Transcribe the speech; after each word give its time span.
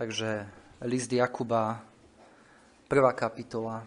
Takže 0.00 0.48
list 0.88 1.12
Jakuba, 1.12 1.76
prvá 2.88 3.12
kapitola. 3.12 3.84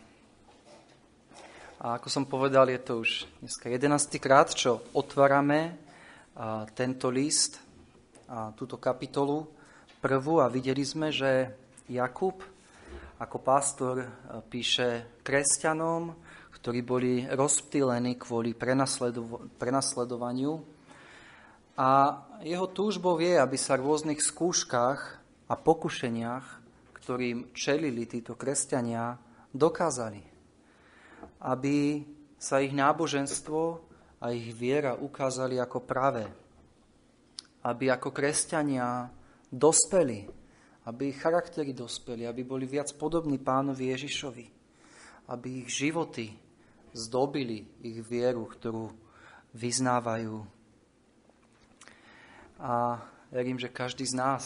A 1.82 1.98
ako 1.98 2.06
som 2.06 2.30
povedal, 2.30 2.70
je 2.70 2.78
to 2.86 3.02
už 3.02 3.26
dneska 3.42 3.66
11. 3.66 4.22
krát, 4.22 4.54
čo 4.54 4.86
otvárame 4.94 5.74
tento 6.78 7.10
list 7.10 7.58
a 8.30 8.54
túto 8.54 8.78
kapitolu 8.78 9.50
prvú 10.06 10.38
a 10.38 10.54
videli 10.54 10.86
sme, 10.86 11.10
že 11.10 11.50
Jakub 11.90 12.46
ako 13.18 13.38
pastor 13.42 14.06
píše 14.54 15.18
kresťanom, 15.26 16.14
ktorí 16.62 16.86
boli 16.86 17.26
rozptýlení 17.26 18.22
kvôli 18.22 18.54
prenasledovaniu. 19.58 20.62
A 21.74 21.90
jeho 22.46 22.70
túžbou 22.70 23.18
je, 23.18 23.34
aby 23.34 23.58
sa 23.58 23.82
v 23.82 23.90
rôznych 23.90 24.22
skúškach 24.22 25.23
a 25.48 25.54
pokušeniach, 25.60 26.46
ktorým 27.00 27.52
čelili 27.52 28.08
títo 28.08 28.40
kresťania, 28.40 29.20
dokázali. 29.52 30.24
Aby 31.44 32.08
sa 32.40 32.64
ich 32.64 32.72
náboženstvo 32.72 33.62
a 34.24 34.32
ich 34.32 34.56
viera 34.56 34.96
ukázali 34.96 35.60
ako 35.60 35.84
pravé. 35.84 36.32
Aby 37.64 37.92
ako 37.92 38.16
kresťania 38.16 39.12
dospeli, 39.52 40.28
aby 40.88 41.12
ich 41.12 41.20
charaktery 41.20 41.72
dospeli, 41.72 42.28
aby 42.28 42.44
boli 42.44 42.68
viac 42.68 42.92
podobní 42.96 43.40
pánovi 43.40 43.92
Ježišovi, 43.96 44.46
aby 45.32 45.64
ich 45.64 45.70
životy 45.72 46.36
zdobili 46.92 47.64
ich 47.82 48.00
vieru, 48.04 48.44
ktorú 48.48 48.92
vyznávajú. 49.56 50.44
A 52.64 53.02
verím, 53.32 53.60
že 53.60 53.72
každý 53.72 54.08
z 54.08 54.16
nás 54.18 54.44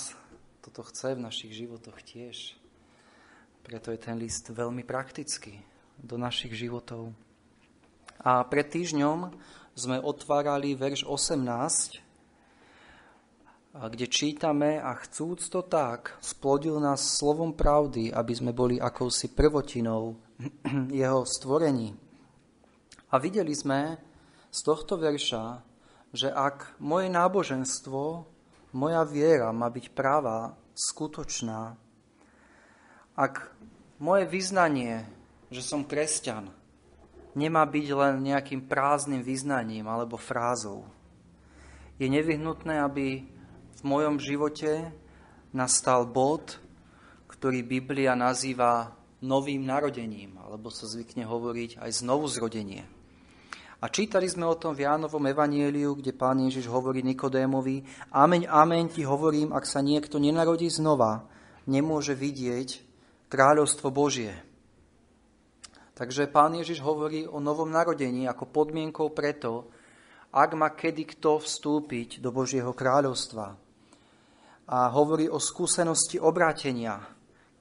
toto 0.67 0.83
chce 0.83 1.15
v 1.15 1.23
našich 1.23 1.55
životoch 1.55 2.03
tiež. 2.03 2.51
Preto 3.63 3.87
je 3.87 4.03
ten 4.03 4.19
list 4.19 4.51
veľmi 4.51 4.83
praktický 4.83 5.63
do 5.95 6.19
našich 6.19 6.51
životov. 6.51 7.15
A 8.19 8.43
pred 8.43 8.67
týždňom 8.67 9.31
sme 9.79 10.03
otvárali 10.03 10.75
verš 10.75 11.07
18, 11.07 12.03
kde 13.79 14.05
čítame 14.11 14.83
a 14.83 14.91
chcúc 15.07 15.47
to 15.47 15.63
tak, 15.63 16.19
splodil 16.19 16.83
nás 16.83 17.15
slovom 17.15 17.55
pravdy, 17.55 18.11
aby 18.11 18.33
sme 18.35 18.51
boli 18.51 18.75
akousi 18.75 19.31
prvotinou 19.31 20.19
jeho 20.91 21.23
stvorení. 21.23 21.95
A 23.15 23.23
videli 23.23 23.55
sme 23.55 23.95
z 24.51 24.59
tohto 24.67 24.99
verša, 24.99 25.63
že 26.11 26.27
ak 26.27 26.75
moje 26.83 27.07
náboženstvo 27.07 28.35
moja 28.71 29.03
viera 29.07 29.51
má 29.55 29.67
byť 29.71 29.91
práva, 29.93 30.55
skutočná. 30.77 31.73
Ak 33.17 33.49
moje 33.97 34.29
vyznanie, 34.29 35.05
že 35.49 35.65
som 35.65 35.87
kresťan, 35.87 36.53
nemá 37.33 37.65
byť 37.65 37.87
len 37.93 38.13
nejakým 38.21 38.65
prázdnym 38.69 39.25
vyznaním 39.25 39.89
alebo 39.89 40.21
frázou, 40.21 40.85
je 41.97 42.05
nevyhnutné, 42.05 42.77
aby 42.77 43.25
v 43.77 43.81
mojom 43.81 44.21
živote 44.21 44.93
nastal 45.49 46.05
bod, 46.05 46.61
ktorý 47.25 47.65
Biblia 47.65 48.13
nazýva 48.13 48.93
novým 49.21 49.65
narodením, 49.65 50.37
alebo 50.37 50.69
sa 50.69 50.85
zvykne 50.85 51.25
hovoriť 51.25 51.81
aj 51.81 51.91
znovu 52.05 52.29
zrodenie. 52.29 52.85
A 53.77 53.93
čítali 53.93 54.25
sme 54.25 54.49
o 54.49 54.57
tom 54.57 54.73
v 54.73 54.89
Jánovom 54.89 55.21
evanieliu, 55.29 55.93
kde 55.93 56.09
pán 56.09 56.41
Ježiš 56.41 56.65
hovorí 56.65 57.05
Nikodémovi, 57.05 57.85
ameň, 58.09 58.49
ameň 58.49 58.83
ti 58.97 59.05
hovorím, 59.05 59.53
ak 59.53 59.69
sa 59.69 59.85
niekto 59.85 60.17
nenarodí 60.17 60.65
znova, 60.65 61.29
nemôže 61.69 62.17
vidieť 62.17 62.81
kráľovstvo 63.29 63.93
Božie. 63.93 64.33
Takže 65.93 66.25
pán 66.25 66.57
Ježiš 66.57 66.81
hovorí 66.81 67.29
o 67.29 67.37
novom 67.37 67.69
narodení 67.69 68.25
ako 68.25 68.49
podmienkou 68.49 69.13
preto, 69.13 69.69
ak 70.33 70.57
má 70.57 70.73
kedy 70.73 71.13
kto 71.13 71.37
vstúpiť 71.37 72.17
do 72.17 72.33
Božieho 72.33 72.73
kráľovstva. 72.73 73.53
A 74.73 74.79
hovorí 74.89 75.29
o 75.29 75.37
skúsenosti 75.37 76.17
obrátenia, 76.17 76.97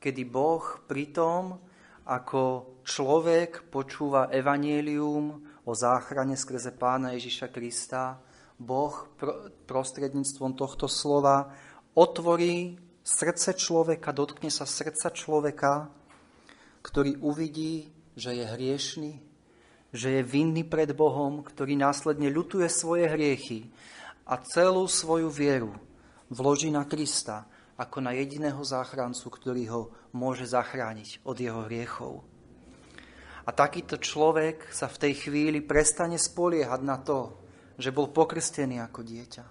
kedy 0.01 0.25
Boh 0.25 0.65
pritom, 0.89 1.61
ako 2.09 2.73
človek 2.89 3.69
počúva 3.69 4.33
evanielium, 4.33 5.45
o 5.67 5.75
záchrane 5.75 6.39
skrze 6.39 6.71
Pána 6.71 7.19
Ježiša 7.19 7.51
Krista, 7.51 8.23
Boh 8.57 9.11
prostredníctvom 9.69 10.55
tohto 10.57 10.87
slova 10.89 11.53
otvorí 11.93 12.79
srdce 13.03 13.53
človeka, 13.53 14.15
dotkne 14.15 14.49
sa 14.49 14.65
srdca 14.65 15.13
človeka, 15.13 15.91
ktorý 16.81 17.19
uvidí, 17.21 17.91
že 18.15 18.33
je 18.33 18.45
hriešný, 18.47 19.13
že 19.91 20.09
je 20.09 20.23
vinný 20.23 20.63
pred 20.65 20.95
Bohom, 20.95 21.43
ktorý 21.43 21.77
následne 21.77 22.31
ľutuje 22.31 22.71
svoje 22.71 23.11
hriechy 23.11 23.69
a 24.25 24.39
celú 24.41 24.87
svoju 24.87 25.29
vieru 25.29 25.75
vloží 26.31 26.71
na 26.71 26.87
Krista 26.87 27.47
ako 27.77 28.01
na 28.01 28.17
jediného 28.17 28.63
záchrancu, 28.65 29.29
ktorý 29.29 29.65
ho 29.69 29.83
môže 30.17 30.49
zachrániť 30.49 31.27
od 31.29 31.37
jeho 31.37 31.69
hriechov. 31.69 32.25
A 33.47 33.55
takýto 33.55 33.95
človek 34.03 34.75
sa 34.75 34.91
v 34.91 35.07
tej 35.07 35.13
chvíli 35.27 35.63
prestane 35.63 36.19
spoliehať 36.19 36.81
na 36.83 36.99
to, 36.99 37.39
že 37.79 37.95
bol 37.95 38.11
pokrstený 38.11 38.83
ako 38.83 39.07
dieťa, 39.07 39.45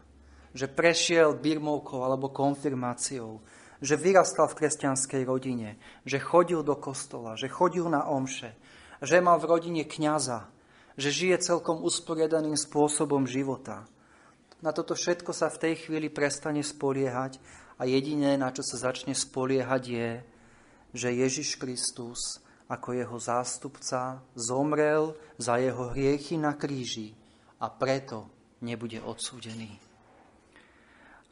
že 0.52 0.68
prešiel 0.68 1.40
birmovkou 1.40 2.04
alebo 2.04 2.28
konfirmáciou, 2.28 3.40
že 3.80 3.96
vyrastal 3.96 4.52
v 4.52 4.58
kresťanskej 4.60 5.24
rodine, 5.24 5.80
že 6.04 6.20
chodil 6.20 6.60
do 6.60 6.76
kostola, 6.76 7.40
že 7.40 7.48
chodil 7.48 7.88
na 7.88 8.04
omše, 8.04 8.52
že 9.00 9.24
mal 9.24 9.40
v 9.40 9.48
rodine 9.48 9.84
kňaza, 9.88 10.48
že 11.00 11.12
žije 11.12 11.44
celkom 11.44 11.84
usporiadaným 11.84 12.56
spôsobom 12.56 13.24
života. 13.24 13.88
Na 14.60 14.72
toto 14.72 14.96
všetko 14.96 15.32
sa 15.36 15.48
v 15.48 15.60
tej 15.72 15.74
chvíli 15.88 16.08
prestane 16.12 16.64
spoliehať 16.64 17.40
a 17.80 17.88
jediné, 17.88 18.40
na 18.40 18.52
čo 18.52 18.64
sa 18.64 18.92
začne 18.92 19.12
spoliehať, 19.16 19.84
je, 19.88 20.10
že 20.96 21.10
Ježiš 21.12 21.60
Kristus 21.60 22.44
ako 22.66 22.98
jeho 22.98 23.18
zástupca 23.22 24.22
zomrel 24.34 25.14
za 25.38 25.62
jeho 25.62 25.94
hriechy 25.94 26.38
na 26.42 26.58
kríži 26.58 27.14
a 27.62 27.70
preto 27.70 28.26
nebude 28.66 28.98
odsúdený. 29.02 29.78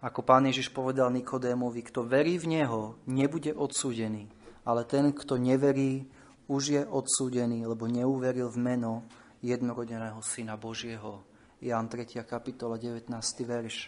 Ako 0.04 0.20
pán 0.20 0.46
Ježiš 0.52 0.70
povedal 0.70 1.08
Nikodémovi, 1.16 1.80
kto 1.88 2.04
verí 2.04 2.36
v 2.36 2.60
Neho, 2.60 3.00
nebude 3.08 3.56
odsúdený, 3.56 4.28
ale 4.68 4.84
ten, 4.84 5.16
kto 5.16 5.40
neverí, 5.40 6.04
už 6.52 6.64
je 6.76 6.82
odsúdený, 6.84 7.64
lebo 7.64 7.88
neuveril 7.88 8.52
v 8.52 8.60
meno 8.60 9.08
jednorodeného 9.40 10.20
Syna 10.20 10.60
Božieho. 10.60 11.24
Jan 11.64 11.88
3. 11.88 12.20
kapitola, 12.28 12.76
19. 12.76 13.08
verš. 13.48 13.88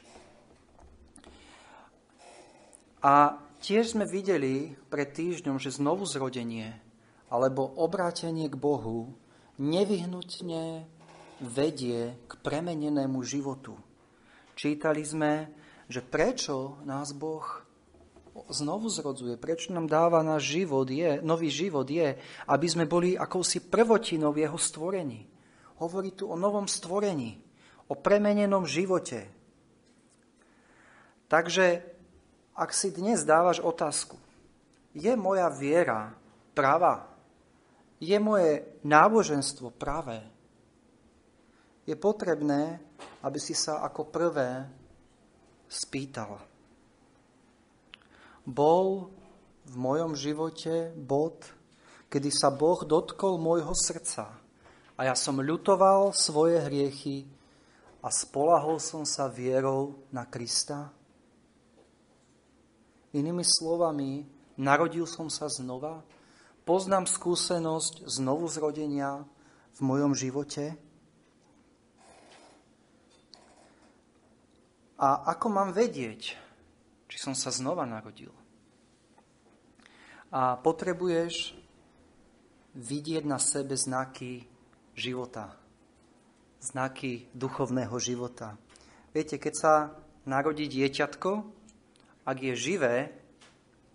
A 3.04 3.36
tiež 3.60 4.00
sme 4.00 4.08
videli 4.08 4.72
pred 4.88 5.12
týždňom, 5.12 5.60
že 5.60 5.76
znovu 5.76 6.08
zrodenie 6.08 6.85
alebo 7.30 7.66
obrátenie 7.80 8.48
k 8.48 8.56
Bohu 8.58 9.14
nevyhnutne 9.58 10.86
vedie 11.42 12.16
k 12.28 12.32
premenenému 12.40 13.20
životu. 13.24 13.76
Čítali 14.56 15.04
sme, 15.04 15.52
že 15.92 16.00
prečo 16.00 16.80
nás 16.88 17.12
Boh 17.12 17.44
znovu 18.52 18.92
zrodzuje, 18.92 19.40
prečo 19.40 19.72
nám 19.72 19.88
dáva 19.88 20.20
náš 20.20 20.60
život, 20.60 20.88
je, 20.88 21.24
nový 21.24 21.48
život 21.48 21.88
je, 21.88 22.20
aby 22.52 22.68
sme 22.68 22.84
boli 22.84 23.16
akousi 23.16 23.64
prvotinou 23.64 24.36
jeho 24.36 24.60
stvorení. 24.60 25.24
Hovorí 25.80 26.12
tu 26.16 26.28
o 26.28 26.36
novom 26.40 26.68
stvorení, 26.68 27.40
o 27.88 27.96
premenenom 27.96 28.68
živote. 28.68 29.28
Takže, 31.32 31.84
ak 32.56 32.72
si 32.72 32.92
dnes 32.92 33.24
dávaš 33.24 33.60
otázku, 33.60 34.20
je 34.96 35.12
moja 35.16 35.52
viera 35.52 36.16
práva? 36.56 37.15
Je 38.00 38.18
moje 38.20 38.64
náboženstvo 38.84 39.72
pravé, 39.76 40.24
je 41.86 41.94
potrebné, 41.94 42.82
aby 43.22 43.40
si 43.40 43.54
sa 43.54 43.86
ako 43.86 44.10
prvé 44.10 44.66
spýtal. 45.70 46.42
Bol 48.46 49.10
v 49.66 49.76
mojom 49.78 50.14
živote 50.14 50.94
bod, 50.94 51.46
kedy 52.10 52.30
sa 52.30 52.54
Boh 52.54 52.82
dotkol 52.86 53.42
môjho 53.42 53.74
srdca 53.74 54.34
a 54.96 55.02
ja 55.02 55.16
som 55.18 55.42
ľutoval 55.42 56.14
svoje 56.14 56.62
hriechy 56.62 57.26
a 58.06 58.14
spolahol 58.14 58.78
som 58.78 59.02
sa 59.02 59.26
vierou 59.26 60.06
na 60.14 60.30
Krista? 60.30 60.94
Inými 63.16 63.42
slovami, 63.42 64.28
narodil 64.60 65.10
som 65.10 65.32
sa 65.32 65.50
znova 65.50 66.04
Poznám 66.66 67.06
skúsenosť 67.06 68.10
znovu 68.10 68.50
zrodenia 68.50 69.22
v 69.78 69.80
mojom 69.86 70.18
živote? 70.18 70.74
A 74.98 75.30
ako 75.30 75.48
mám 75.54 75.70
vedieť, 75.78 76.34
či 77.06 77.18
som 77.22 77.38
sa 77.38 77.54
znova 77.54 77.86
narodil? 77.86 78.34
a 80.36 80.60
potrebuješ 80.60 81.56
vidieť 82.76 83.24
na 83.24 83.40
sebe 83.40 83.80
znaky 83.80 84.44
života, 84.92 85.56
znaky 86.60 87.32
duchovného 87.32 87.96
života. 88.04 88.60
Viete, 89.16 89.40
keď 89.40 89.54
sa 89.56 89.74
narodí 90.28 90.68
dieťatko, 90.68 91.32
ak 92.28 92.38
je 92.42 92.54
živé, 92.58 93.16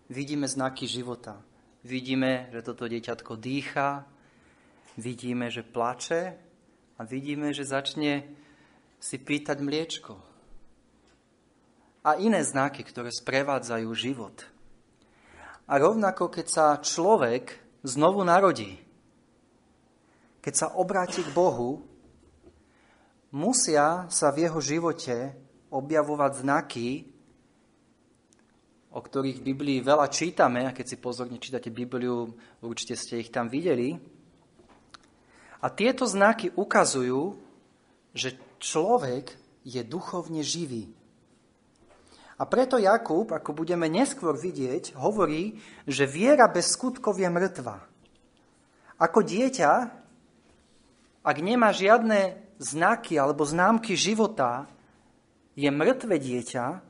vidíme 0.08 0.48
znaky 0.48 0.88
života. 0.88 1.36
Vidíme, 1.80 2.52
že 2.52 2.60
toto 2.60 2.84
dieťatko 2.84 3.40
dýcha, 3.40 4.04
vidíme, 5.00 5.48
že 5.48 5.64
plače 5.64 6.36
a 6.98 7.02
vidíme, 7.08 7.56
že 7.56 7.64
začne 7.64 8.28
si 9.00 9.16
pýtať 9.16 9.64
mliečko. 9.64 10.12
A 12.04 12.20
iné 12.20 12.44
znaky, 12.44 12.84
ktoré 12.84 13.08
sprevádzajú 13.08 13.88
život. 13.96 14.44
A 15.64 15.80
rovnako, 15.80 16.28
keď 16.28 16.46
sa 16.48 16.66
človek 16.76 17.56
znovu 17.80 18.28
narodí, 18.28 18.76
keď 20.44 20.54
sa 20.56 20.68
obráti 20.76 21.24
k 21.24 21.32
Bohu, 21.32 21.84
musia 23.32 24.04
sa 24.12 24.32
v 24.32 24.48
jeho 24.48 24.60
živote 24.60 25.32
objavovať 25.72 26.32
znaky, 26.44 26.88
o 28.90 28.98
ktorých 28.98 29.38
v 29.38 29.46
Biblii 29.54 29.78
veľa 29.86 30.10
čítame, 30.10 30.66
a 30.66 30.74
keď 30.74 30.86
si 30.86 30.96
pozorne 30.98 31.38
čítate 31.38 31.70
Bibliu, 31.70 32.34
určite 32.58 32.98
ste 32.98 33.22
ich 33.22 33.30
tam 33.30 33.46
videli. 33.46 33.94
A 35.62 35.66
tieto 35.70 36.08
znaky 36.08 36.50
ukazujú, 36.56 37.38
že 38.10 38.34
človek 38.58 39.30
je 39.62 39.82
duchovne 39.86 40.42
živý. 40.42 40.90
A 42.40 42.48
preto 42.48 42.80
Jakub, 42.80 43.28
ako 43.28 43.52
budeme 43.52 43.84
neskôr 43.86 44.32
vidieť, 44.32 44.96
hovorí, 44.96 45.60
že 45.84 46.08
viera 46.08 46.48
bez 46.48 46.72
skutkov 46.72 47.20
je 47.20 47.28
mŕtva. 47.28 47.84
Ako 48.96 49.20
dieťa, 49.20 49.72
ak 51.20 51.36
nemá 51.44 51.68
žiadne 51.76 52.40
znaky 52.56 53.20
alebo 53.20 53.44
známky 53.44 53.92
života, 53.92 54.64
je 55.52 55.68
mŕtve 55.68 56.16
dieťa, 56.16 56.80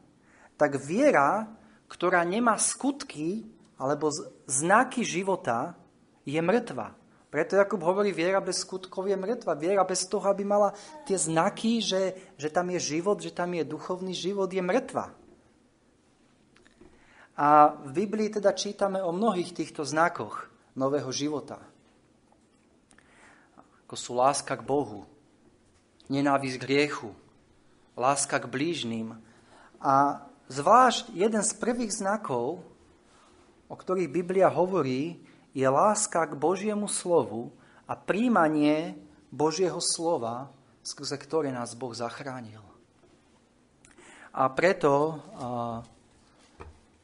tak 0.54 0.78
viera, 0.78 1.50
ktorá 1.90 2.22
nemá 2.22 2.54
skutky 2.54 3.42
alebo 3.74 4.14
znaky 4.46 5.02
života, 5.02 5.74
je 6.22 6.38
mŕtva. 6.38 6.94
Preto 7.30 7.58
Jakub 7.58 7.82
hovorí, 7.82 8.10
viera 8.14 8.42
bez 8.42 8.62
skutkov 8.62 9.06
je 9.06 9.18
mŕtva. 9.18 9.58
Viera 9.58 9.82
bez 9.86 10.06
toho, 10.06 10.26
aby 10.30 10.46
mala 10.46 10.74
tie 11.06 11.18
znaky, 11.18 11.82
že, 11.82 12.34
že 12.38 12.50
tam 12.50 12.70
je 12.74 12.78
život, 12.78 13.18
že 13.18 13.34
tam 13.34 13.54
je 13.54 13.62
duchovný 13.66 14.14
život, 14.14 14.50
je 14.50 14.62
mŕtva. 14.62 15.14
A 17.40 17.72
v 17.86 17.90
Biblii 18.04 18.28
teda 18.28 18.52
čítame 18.52 19.00
o 19.00 19.14
mnohých 19.14 19.56
týchto 19.56 19.86
znakoch 19.86 20.50
nového 20.76 21.08
života. 21.08 21.62
Ako 23.86 23.96
sú 23.96 24.12
láska 24.18 24.58
k 24.58 24.66
Bohu, 24.66 25.08
nenávisť 26.12 26.56
k 26.60 26.66
hriechu, 26.66 27.10
láska 27.96 28.42
k 28.42 28.50
blížnym. 28.50 29.16
A 29.80 30.26
zvlášť 30.50 31.14
jeden 31.14 31.40
z 31.46 31.52
prvých 31.56 31.94
znakov, 31.94 32.60
o 33.70 33.74
ktorých 33.78 34.10
Biblia 34.10 34.50
hovorí, 34.50 35.22
je 35.54 35.66
láska 35.66 36.26
k 36.26 36.34
Božiemu 36.34 36.90
slovu 36.90 37.54
a 37.86 37.94
príjmanie 37.94 38.98
Božieho 39.30 39.78
slova, 39.78 40.50
skrze 40.82 41.14
ktoré 41.16 41.54
nás 41.54 41.78
Boh 41.78 41.94
zachránil. 41.94 42.62
A 44.30 44.46
preto 44.50 45.18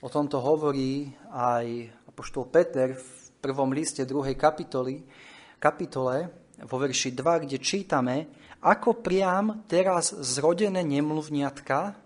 O 0.06 0.08
tomto 0.12 0.38
hovorí 0.38 1.10
aj 1.34 1.90
apoštol 2.06 2.46
Peter 2.46 2.94
v 2.94 3.10
prvom 3.42 3.74
liste 3.74 4.06
druhej 4.06 4.38
kapitoly, 4.38 5.02
kapitole 5.58 6.30
vo 6.62 6.76
verši 6.78 7.10
2, 7.10 7.42
kde 7.42 7.58
čítame, 7.58 8.16
ako 8.62 9.02
priam 9.02 9.66
teraz 9.66 10.14
zrodené 10.14 10.86
nemluvniatka 10.86 11.98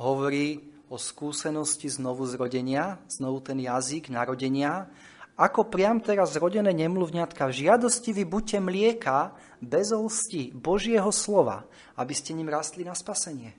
hovorí 0.00 0.64
o 0.88 0.96
skúsenosti 0.96 1.92
znovu 1.92 2.24
zrodenia, 2.24 2.96
znovu 3.06 3.44
ten 3.44 3.60
jazyk 3.60 4.08
narodenia, 4.08 4.88
ako 5.36 5.68
priam 5.68 6.00
teraz 6.00 6.36
zrodené 6.36 6.72
nemluvňatka, 6.72 7.48
v 7.48 7.68
žiadosti 7.68 8.16
vy 8.16 8.24
buďte 8.24 8.58
mlieka 8.60 9.36
bez 9.60 9.92
olsti 9.92 10.52
Božieho 10.56 11.12
slova, 11.12 11.68
aby 11.96 12.12
ste 12.16 12.32
ním 12.32 12.48
rastli 12.48 12.84
na 12.84 12.96
spasenie. 12.96 13.52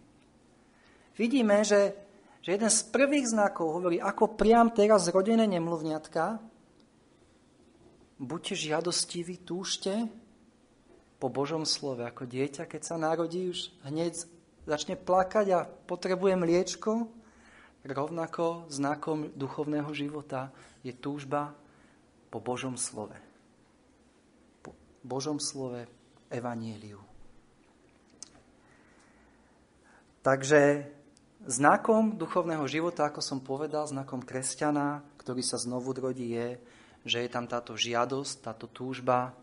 Vidíme, 1.18 1.62
že 1.62 1.94
že 2.42 2.58
jeden 2.58 2.74
z 2.74 2.82
prvých 2.90 3.30
znakov 3.30 3.78
hovorí, 3.78 4.02
ako 4.02 4.34
priam 4.34 4.74
teraz 4.74 5.06
zrodené 5.06 5.46
nemluvňatka, 5.46 6.42
buďte 8.18 8.54
žiadostiví, 8.58 9.46
túžte 9.46 10.10
po 11.22 11.30
Božom 11.30 11.70
slove. 11.70 12.02
Ako 12.02 12.26
dieťa, 12.26 12.66
keď 12.66 12.82
sa 12.82 12.98
narodí, 12.98 13.54
už 13.54 13.70
hneď 13.86 14.26
začne 14.71 14.95
plakať 14.95 15.47
a 15.51 15.68
potrebuje 15.68 16.39
mliečko, 16.39 17.12
rovnako 17.83 18.71
znakom 18.71 19.27
duchovného 19.35 19.91
života 19.91 20.56
je 20.79 20.95
túžba 20.95 21.51
po 22.31 22.39
Božom 22.39 22.79
slove. 22.79 23.19
Po 24.63 24.71
Božom 25.03 25.44
slove 25.44 25.91
Evanieliu. 26.31 27.03
Takže 30.23 30.88
Znakom 31.41 32.21
duchovného 32.21 32.62
života, 32.69 33.09
ako 33.09 33.18
som 33.18 33.41
povedal, 33.41 33.89
znakom 33.89 34.21
kresťana, 34.21 35.01
ktorý 35.18 35.41
sa 35.41 35.57
znovu 35.57 35.89
rodí, 35.97 36.38
je, 36.38 36.62
že 37.01 37.25
je 37.25 37.29
tam 37.33 37.50
táto 37.50 37.73
žiadosť, 37.73 38.45
táto 38.45 38.69
túžba 38.69 39.33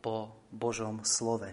po 0.00 0.32
Božom 0.48 1.04
slove. 1.04 1.52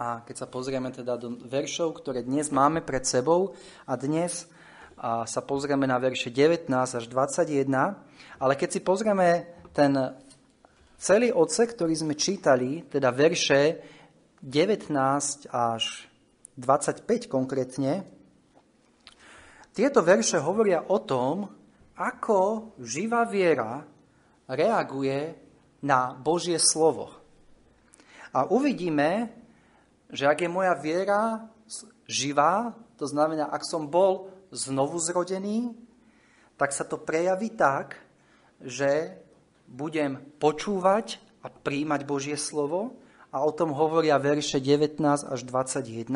A 0.00 0.24
keď 0.24 0.32
sa 0.32 0.48
pozrieme 0.48 0.88
teda 0.88 1.20
do 1.20 1.36
veršov, 1.44 2.00
ktoré 2.00 2.24
dnes 2.24 2.48
máme 2.48 2.80
pred 2.80 3.04
sebou 3.04 3.52
a 3.84 4.00
dnes 4.00 4.48
a 4.96 5.28
sa 5.28 5.44
pozrieme 5.44 5.84
na 5.84 6.00
verše 6.00 6.32
19 6.32 6.72
až 6.72 7.04
21, 7.04 7.68
ale 8.40 8.52
keď 8.56 8.68
si 8.72 8.80
pozrieme 8.80 9.44
ten 9.76 9.92
celý 10.96 11.36
odsek, 11.36 11.76
ktorý 11.76 11.92
sme 11.92 12.16
čítali, 12.16 12.88
teda 12.88 13.12
verše 13.12 13.84
19 14.40 14.88
až 15.52 16.08
25 16.56 17.04
konkrétne, 17.28 18.08
tieto 19.76 20.00
verše 20.00 20.40
hovoria 20.40 20.80
o 20.88 20.96
tom, 21.04 21.44
ako 22.00 22.72
živá 22.80 23.28
viera 23.28 23.84
reaguje 24.48 25.36
na 25.84 26.16
Božie 26.16 26.56
slovo. 26.56 27.12
A 28.32 28.48
uvidíme, 28.48 29.39
že 30.10 30.26
ak 30.26 30.42
je 30.42 30.50
moja 30.50 30.74
viera 30.74 31.46
živá, 32.10 32.74
to 32.98 33.06
znamená, 33.06 33.46
ak 33.48 33.62
som 33.62 33.86
bol 33.86 34.28
znovu 34.50 34.98
zrodený, 34.98 35.72
tak 36.58 36.74
sa 36.74 36.84
to 36.84 37.00
prejaví 37.00 37.54
tak, 37.54 37.96
že 38.60 39.16
budem 39.70 40.20
počúvať 40.42 41.22
a 41.40 41.48
príjmať 41.48 42.00
Božie 42.04 42.36
slovo 42.36 42.98
a 43.30 43.46
o 43.46 43.54
tom 43.54 43.70
hovoria 43.72 44.18
verše 44.18 44.58
19 44.58 45.00
až 45.06 45.40
21 45.46 46.10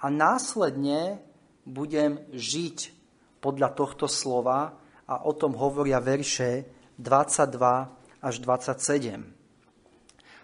a 0.00 0.06
následne 0.08 1.18
budem 1.66 2.22
žiť 2.32 2.94
podľa 3.42 3.76
tohto 3.76 4.06
slova 4.08 4.78
a 5.04 5.14
o 5.26 5.32
tom 5.36 5.52
hovoria 5.52 6.00
verše 6.00 6.64
22 6.96 8.24
až 8.24 8.34
27. 8.40 9.34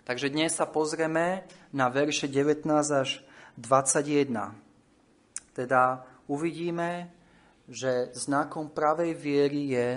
Takže 0.05 0.27
dnes 0.29 0.53
sa 0.53 0.67
pozrieme 0.67 1.47
na 1.73 1.87
verše 1.89 2.27
19 2.27 2.67
až 2.91 3.23
21. 3.59 4.55
Teda 5.55 6.03
uvidíme, 6.27 7.11
že 7.71 8.11
znakom 8.15 8.75
pravej 8.75 9.15
viery 9.15 9.71
je, 9.71 9.91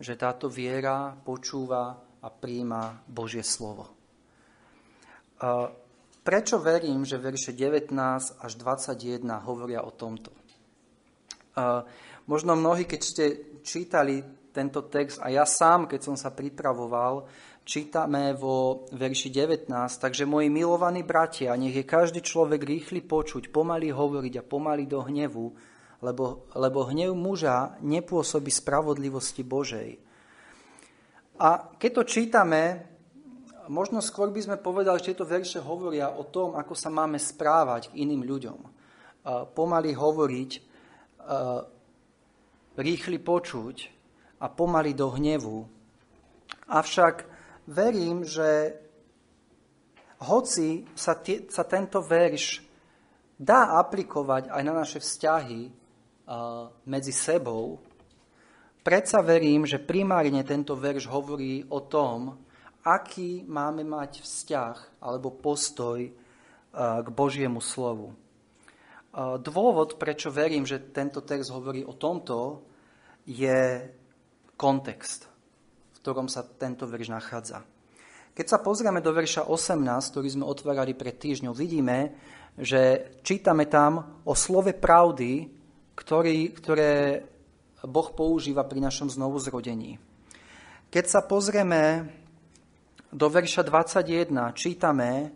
že 0.00 0.16
táto 0.16 0.48
viera 0.48 1.12
počúva 1.12 2.00
a 2.22 2.28
príjma 2.32 3.04
Božie 3.04 3.44
slovo. 3.44 3.92
Prečo 6.22 6.56
verím, 6.62 7.02
že 7.02 7.18
verše 7.18 7.52
19 7.52 7.92
až 8.40 8.52
21 8.56 9.26
hovoria 9.42 9.82
o 9.82 9.90
tomto? 9.90 10.30
Možno 12.30 12.54
mnohí, 12.54 12.86
keď 12.86 13.00
ste 13.02 13.24
čítali 13.60 14.22
tento 14.54 14.86
text, 14.86 15.18
a 15.18 15.28
ja 15.28 15.42
sám, 15.42 15.90
keď 15.90 16.00
som 16.00 16.16
sa 16.16 16.30
pripravoval, 16.30 17.26
čítame 17.62 18.34
vo 18.34 18.86
verši 18.90 19.30
19, 19.30 19.70
takže 20.02 20.26
moji 20.26 20.50
milovaní 20.50 21.06
bratia, 21.06 21.54
nech 21.54 21.74
je 21.74 21.86
každý 21.86 22.20
človek 22.20 22.62
rýchly 22.62 23.00
počuť, 23.02 23.54
pomaly 23.54 23.94
hovoriť 23.94 24.42
a 24.42 24.46
pomaly 24.46 24.84
do 24.86 25.02
hnevu, 25.02 25.46
lebo, 26.02 26.50
lebo 26.58 26.78
hnev 26.90 27.14
muža 27.14 27.78
nepôsobí 27.78 28.50
spravodlivosti 28.50 29.46
Božej. 29.46 30.02
A 31.38 31.74
keď 31.78 31.90
to 32.02 32.02
čítame, 32.06 32.62
možno 33.70 34.02
skôr 34.02 34.34
by 34.34 34.42
sme 34.42 34.56
povedali, 34.58 34.98
že 34.98 35.14
tieto 35.14 35.26
verše 35.26 35.62
hovoria 35.62 36.10
o 36.10 36.26
tom, 36.26 36.58
ako 36.58 36.74
sa 36.74 36.90
máme 36.90 37.22
správať 37.22 37.94
k 37.94 38.02
iným 38.02 38.26
ľuďom. 38.26 38.58
Pomaly 39.54 39.94
hovoriť, 39.94 40.50
rýchly 42.74 43.18
počuť 43.22 43.76
a 44.42 44.50
pomaly 44.50 44.98
do 44.98 45.14
hnevu. 45.14 45.62
Avšak 46.66 47.30
verím, 47.66 48.26
že 48.26 48.78
hoci 50.22 50.86
sa, 50.94 51.18
tie, 51.18 51.50
sa 51.50 51.66
tento 51.66 51.98
verš 52.02 52.62
dá 53.38 53.78
aplikovať 53.82 54.54
aj 54.54 54.62
na 54.62 54.74
naše 54.74 54.98
vzťahy 55.02 55.62
uh, 55.66 56.70
medzi 56.86 57.10
sebou, 57.10 57.82
predsa 58.86 59.18
verím, 59.18 59.66
že 59.66 59.82
primárne 59.82 60.46
tento 60.46 60.78
verš 60.78 61.10
hovorí 61.10 61.66
o 61.66 61.82
tom, 61.82 62.38
aký 62.86 63.42
máme 63.46 63.82
mať 63.82 64.22
vzťah 64.22 65.02
alebo 65.02 65.34
postoj 65.34 66.06
uh, 66.06 67.02
k 67.02 67.08
Božiemu 67.10 67.58
slovu. 67.58 68.14
Uh, 69.12 69.42
dôvod, 69.42 69.98
prečo 69.98 70.30
verím, 70.30 70.62
že 70.62 70.78
tento 70.78 71.22
text 71.22 71.50
hovorí 71.50 71.82
o 71.82 71.94
tomto, 71.98 72.62
je 73.26 73.86
kontext, 74.58 75.31
ktorom 76.02 76.26
sa 76.26 76.42
tento 76.42 76.84
verš 76.84 77.14
nachádza. 77.14 77.62
Keď 78.34 78.46
sa 78.48 78.58
pozrieme 78.58 78.98
do 78.98 79.14
verša 79.14 79.46
18, 79.46 80.10
ktorý 80.10 80.28
sme 80.28 80.44
otvárali 80.50 80.98
pred 80.98 81.14
týždňou, 81.14 81.54
vidíme, 81.54 82.18
že 82.58 83.14
čítame 83.22 83.70
tam 83.70 84.20
o 84.26 84.34
slove 84.34 84.74
pravdy, 84.74 85.46
ktorý, 85.94 86.50
ktoré 86.58 87.22
Boh 87.86 88.08
používa 88.10 88.66
pri 88.66 88.82
našom 88.82 89.08
znovuzrodení. 89.12 90.00
Keď 90.90 91.04
sa 91.06 91.20
pozrieme 91.22 92.08
do 93.12 93.26
verša 93.28 93.62
21, 93.62 94.32
čítame, 94.58 95.30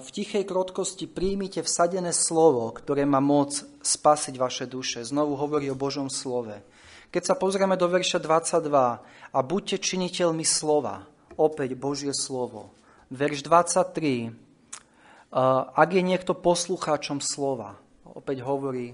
v 0.00 0.08
tichej 0.08 0.48
krotkosti 0.48 1.04
príjmite 1.04 1.60
vsadené 1.60 2.16
slovo, 2.16 2.72
ktoré 2.72 3.04
má 3.04 3.20
moc 3.20 3.52
spasiť 3.84 4.34
vaše 4.40 4.64
duše. 4.64 5.04
Znovu 5.04 5.36
hovorí 5.36 5.68
o 5.68 5.76
Božom 5.76 6.08
slove. 6.08 6.64
Keď 7.08 7.22
sa 7.24 7.34
pozrieme 7.40 7.72
do 7.80 7.88
verša 7.88 8.20
22, 8.20 8.68
a 9.32 9.38
buďte 9.40 9.80
činiteľmi 9.80 10.44
slova, 10.44 11.08
opäť 11.40 11.72
Božie 11.72 12.12
slovo. 12.12 12.68
Verš 13.08 13.40
23. 13.48 14.28
Ak 15.72 15.88
je 15.88 16.02
niekto 16.04 16.36
poslucháčom 16.36 17.24
slova, 17.24 17.80
opäť 18.04 18.44
hovorí 18.44 18.92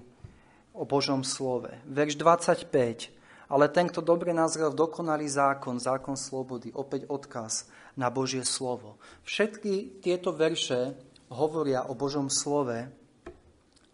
o 0.75 0.87
Božom 0.87 1.27
slove. 1.27 1.75
Verš 1.91 2.15
25. 2.15 3.11
Ale 3.51 3.67
ten, 3.71 3.91
kto 3.91 3.99
dobre 3.99 4.31
nazrel 4.31 4.71
dokonalý 4.71 5.27
zákon, 5.27 5.83
zákon 5.83 6.15
slobody, 6.15 6.71
opäť 6.71 7.11
odkaz 7.11 7.67
na 7.99 8.15
Božie 8.15 8.47
slovo. 8.47 8.95
Všetky 9.27 10.03
tieto 10.03 10.31
verše 10.31 10.95
hovoria 11.35 11.91
o 11.91 11.99
Božom 11.99 12.31
slove 12.31 12.87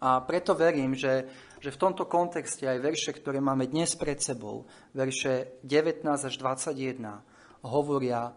a 0.01 0.17
preto 0.25 0.57
verím, 0.57 0.97
že, 0.97 1.29
že 1.61 1.69
v 1.69 1.77
tomto 1.77 2.09
kontexte 2.09 2.65
aj 2.65 2.81
verše, 2.81 3.13
ktoré 3.13 3.37
máme 3.37 3.69
dnes 3.69 3.93
pred 3.93 4.17
sebou, 4.17 4.65
verše 4.97 5.61
19 5.61 6.09
až 6.09 6.33
21, 6.41 7.21
hovoria 7.61 8.33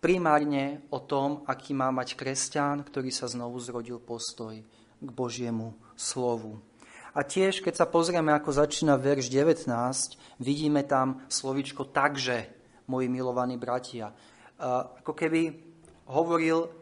primárne 0.00 0.82
o 0.88 0.98
tom, 1.04 1.44
aký 1.44 1.76
má 1.76 1.92
mať 1.92 2.16
kresťan, 2.16 2.80
ktorý 2.82 3.12
sa 3.12 3.28
znovu 3.28 3.60
zrodil 3.60 4.00
postoj 4.00 4.56
k 4.98 5.08
Božiemu 5.12 5.76
slovu. 5.94 6.58
A 7.12 7.20
tiež, 7.20 7.60
keď 7.60 7.84
sa 7.84 7.86
pozrieme, 7.86 8.32
ako 8.32 8.56
začína 8.56 8.96
verš 8.96 9.28
19, 9.28 9.68
vidíme 10.40 10.80
tam 10.88 11.20
slovičko 11.28 11.92
takže, 11.92 12.48
moji 12.88 13.06
milovaní 13.12 13.60
bratia. 13.60 14.16
Ako 14.56 15.12
keby 15.12 15.52
hovoril 16.08 16.81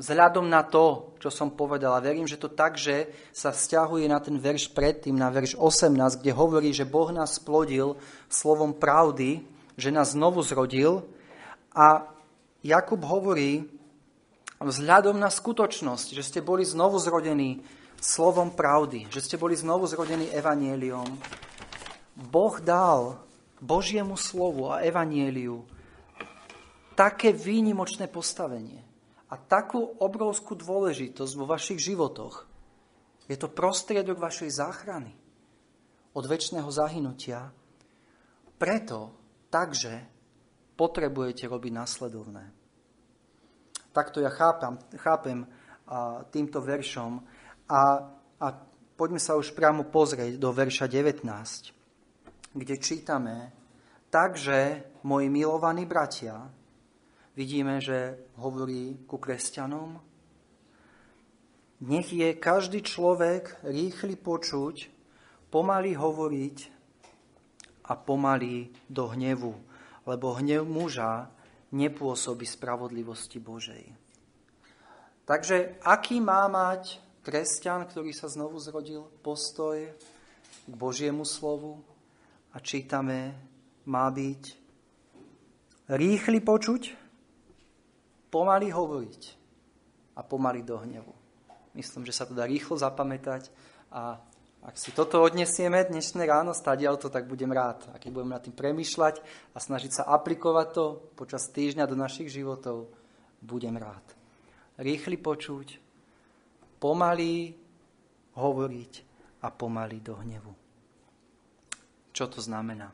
vzhľadom 0.00 0.48
na 0.48 0.64
to, 0.64 1.12
čo 1.20 1.28
som 1.28 1.52
povedal. 1.52 1.92
A 1.92 2.00
verím, 2.00 2.24
že 2.24 2.40
to 2.40 2.48
takže 2.48 3.12
sa 3.36 3.52
vzťahuje 3.52 4.08
na 4.08 4.16
ten 4.16 4.40
verš 4.40 4.72
predtým, 4.72 5.12
na 5.12 5.28
verš 5.28 5.60
18, 5.60 6.24
kde 6.24 6.32
hovorí, 6.32 6.72
že 6.72 6.88
Boh 6.88 7.12
nás 7.12 7.36
splodil 7.36 8.00
slovom 8.32 8.72
pravdy, 8.72 9.44
že 9.76 9.92
nás 9.92 10.16
znovu 10.16 10.40
zrodil 10.40 11.04
a 11.76 12.08
Jakub 12.64 13.00
hovorí, 13.04 13.68
vzhľadom 14.60 15.16
na 15.16 15.32
skutočnosť, 15.32 16.12
že 16.12 16.20
ste 16.24 16.40
boli 16.44 16.64
znovu 16.64 17.00
zrodení 17.00 17.64
slovom 18.00 18.52
pravdy, 18.52 19.08
že 19.08 19.24
ste 19.24 19.36
boli 19.40 19.56
znovu 19.56 19.88
zrodení 19.88 20.28
evanieliom, 20.32 21.08
Boh 22.20 22.56
dal 22.60 23.16
Božiemu 23.60 24.16
slovu 24.16 24.68
a 24.68 24.84
evanieliu 24.84 25.64
také 26.92 27.32
výnimočné 27.32 28.12
postavenie 28.12 28.89
a 29.30 29.34
takú 29.38 29.94
obrovskú 30.02 30.58
dôležitosť 30.58 31.32
vo 31.38 31.46
vašich 31.46 31.78
životoch. 31.78 32.50
Je 33.30 33.38
to 33.38 33.46
prostriedok 33.46 34.18
vašej 34.18 34.50
záchrany 34.58 35.14
od 36.18 36.24
väčšného 36.26 36.66
zahynutia. 36.66 37.54
Preto, 38.58 39.14
takže 39.54 40.02
potrebujete 40.74 41.46
robiť 41.46 41.72
následovné. 41.72 42.44
Takto 43.94 44.18
ja 44.18 44.34
chápam, 44.34 44.82
chápem 44.98 45.46
a, 45.86 46.22
týmto 46.26 46.58
veršom 46.58 47.22
a, 47.70 47.80
a 48.42 48.46
poďme 48.98 49.22
sa 49.22 49.38
už 49.38 49.54
priamo 49.54 49.86
pozrieť 49.86 50.38
do 50.38 50.50
verša 50.50 50.90
19, 50.90 51.26
kde 52.54 52.74
čítame, 52.82 53.54
takže 54.10 54.90
moji 55.06 55.30
milovaní 55.30 55.86
bratia, 55.86 56.50
vidíme, 57.34 57.82
že 57.82 58.18
hovorí 58.38 59.06
ku 59.06 59.18
kresťanom, 59.18 60.00
nech 61.80 62.12
je 62.12 62.36
každý 62.36 62.84
človek 62.84 63.64
rýchly 63.64 64.16
počuť, 64.20 64.92
pomaly 65.48 65.96
hovoriť 65.96 66.56
a 67.88 67.96
pomaly 67.96 68.68
do 68.86 69.08
hnevu 69.10 69.70
lebo 70.10 70.34
hnev 70.34 70.64
muža 70.64 71.28
nepôsobí 71.70 72.42
spravodlivosti 72.42 73.38
Božej. 73.38 73.94
Takže 75.22 75.78
aký 75.86 76.18
má 76.18 76.50
mať 76.50 76.98
kresťan, 77.22 77.86
ktorý 77.86 78.10
sa 78.10 78.26
znovu 78.26 78.58
zrodil, 78.58 79.06
postoj 79.22 79.78
k 80.66 80.74
Božiemu 80.74 81.22
slovu? 81.22 81.78
A 82.50 82.58
čítame, 82.58 83.38
má 83.86 84.10
byť 84.10 84.42
rýchly 85.94 86.42
počuť, 86.42 86.98
pomaly 88.30 88.70
hovoriť 88.70 89.22
a 90.16 90.22
pomaly 90.22 90.62
do 90.62 90.78
hnevu. 90.78 91.14
Myslím, 91.74 92.06
že 92.06 92.14
sa 92.16 92.26
to 92.26 92.34
dá 92.34 92.46
rýchlo 92.46 92.78
zapamätať 92.78 93.50
a 93.90 94.18
ak 94.60 94.76
si 94.76 94.92
toto 94.92 95.24
odnesieme 95.24 95.80
dnešné 95.88 96.28
ráno 96.28 96.52
stadiaľ 96.52 97.00
to, 97.00 97.08
tak 97.08 97.24
budem 97.24 97.48
rád. 97.48 97.88
A 97.90 97.96
keď 97.96 98.10
budeme 98.12 98.36
nad 98.36 98.44
tým 98.44 98.52
premýšľať 98.52 99.24
a 99.56 99.58
snažiť 99.58 99.92
sa 100.00 100.02
aplikovať 100.12 100.68
to 100.76 100.84
počas 101.16 101.48
týždňa 101.48 101.88
do 101.88 101.96
našich 101.96 102.28
životov, 102.28 102.92
budem 103.40 103.80
rád. 103.80 104.04
Rýchly 104.76 105.16
počuť, 105.16 105.80
pomaly 106.76 107.56
hovoriť 108.36 108.92
a 109.40 109.48
pomaly 109.48 109.98
do 110.04 110.20
hnevu. 110.20 110.52
Čo 112.12 112.28
to 112.28 112.44
znamená? 112.44 112.92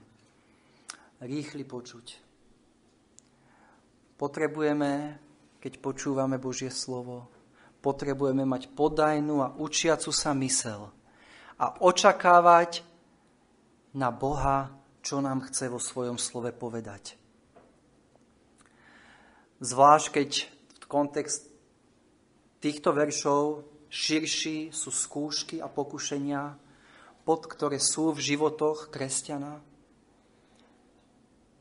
Rýchly 1.19 1.67
počuť. 1.67 2.07
Potrebujeme, 4.15 5.19
keď 5.67 5.83
počúvame 5.83 6.39
Božie 6.39 6.71
slovo, 6.71 7.27
potrebujeme 7.83 8.47
mať 8.47 8.71
podajnú 8.71 9.43
a 9.43 9.51
učiacu 9.59 10.15
sa 10.15 10.31
mysel, 10.39 10.95
a 11.59 11.83
očakávať 11.83 12.87
na 13.91 14.15
Boha, 14.15 14.71
čo 15.03 15.19
nám 15.19 15.43
chce 15.51 15.67
vo 15.67 15.83
svojom 15.83 16.23
slove 16.23 16.55
povedať. 16.55 17.19
Zvlášť 19.59 20.07
keď 20.15 20.31
v 20.55 20.87
kontext 20.87 21.51
týchto 22.63 22.95
veršov 22.95 23.67
širší 23.91 24.71
sú 24.71 24.95
skúšky 24.95 25.59
a 25.59 25.67
pokušenia, 25.67 26.55
pod 27.27 27.43
ktoré 27.51 27.83
sú 27.83 28.15
v 28.15 28.23
životoch 28.23 28.95
kresťana. 28.95 29.66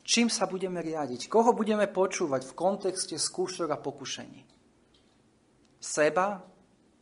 Čím 0.05 0.29
sa 0.29 0.45
budeme 0.45 0.85
riadiť? 0.85 1.25
Koho 1.25 1.57
budeme 1.57 1.89
počúvať 1.89 2.45
v 2.45 2.53
kontexte 2.53 3.17
skúšok 3.17 3.73
a 3.73 3.81
pokušení? 3.81 4.45
Seba? 5.81 6.45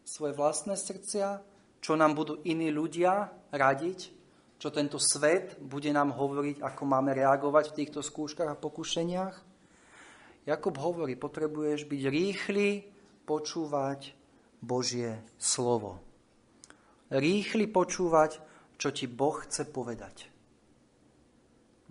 Svoje 0.08 0.32
vlastné 0.36 0.80
srdcia? 0.80 1.54
čo 1.84 2.00
nám 2.00 2.16
budú 2.16 2.40
iní 2.48 2.72
ľudia 2.72 3.28
radiť, 3.52 4.00
čo 4.56 4.72
tento 4.72 4.96
svet 4.96 5.60
bude 5.60 5.92
nám 5.92 6.16
hovoriť, 6.16 6.64
ako 6.64 6.84
máme 6.88 7.12
reagovať 7.12 7.76
v 7.76 7.78
týchto 7.84 8.00
skúškach 8.00 8.48
a 8.48 8.56
pokušeniach. 8.56 9.36
Jakub 10.48 10.80
hovorí, 10.80 11.20
potrebuješ 11.20 11.84
byť 11.84 12.02
rýchly 12.08 12.88
počúvať 13.28 14.16
Božie 14.64 15.20
slovo. 15.36 16.00
Rýchly 17.12 17.68
počúvať, 17.68 18.40
čo 18.80 18.96
ti 18.96 19.12
Boh 19.12 19.36
chce 19.44 19.68
povedať. 19.68 20.32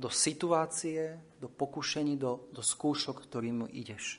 Do 0.02 0.10
situácie, 0.10 1.14
do 1.38 1.46
pokušení, 1.46 2.18
do, 2.18 2.50
do 2.50 2.58
skúšok, 2.58 3.22
ktorým 3.22 3.70
ideš. 3.70 4.18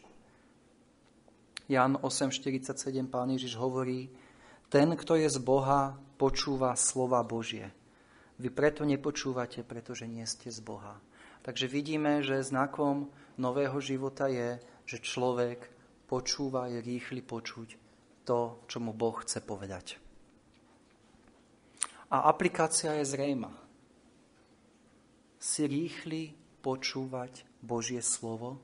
Jan 1.67 1.99
8.47 1.99 3.03
pán 3.11 3.35
Ježiš 3.35 3.59
hovorí, 3.59 4.07
ten, 4.71 4.95
kto 4.95 5.19
je 5.19 5.27
z 5.27 5.43
Boha, 5.43 5.99
počúva 6.15 6.79
slova 6.79 7.19
Božie. 7.27 7.67
Vy 8.39 8.47
preto 8.47 8.87
nepočúvate, 8.87 9.63
pretože 9.67 10.07
nie 10.07 10.23
ste 10.23 10.47
z 10.47 10.63
Boha. 10.63 11.03
Takže 11.43 11.67
vidíme, 11.67 12.23
že 12.23 12.39
znakom 12.39 13.11
nového 13.35 13.75
života 13.83 14.31
je, 14.31 14.63
že 14.87 15.03
človek 15.03 15.67
počúva, 16.07 16.71
je 16.71 16.79
rýchly 16.79 17.19
počuť 17.19 17.75
to, 18.23 18.63
čo 18.71 18.77
mu 18.79 18.95
Boh 18.95 19.19
chce 19.19 19.43
povedať. 19.43 19.99
A 22.07 22.31
aplikácia 22.31 22.95
je 23.03 23.05
zrejma. 23.09 23.62
Si 25.43 25.67
rýchly 25.67 26.39
počúvať 26.63 27.43
Božie 27.59 27.99
slovo. 27.99 28.63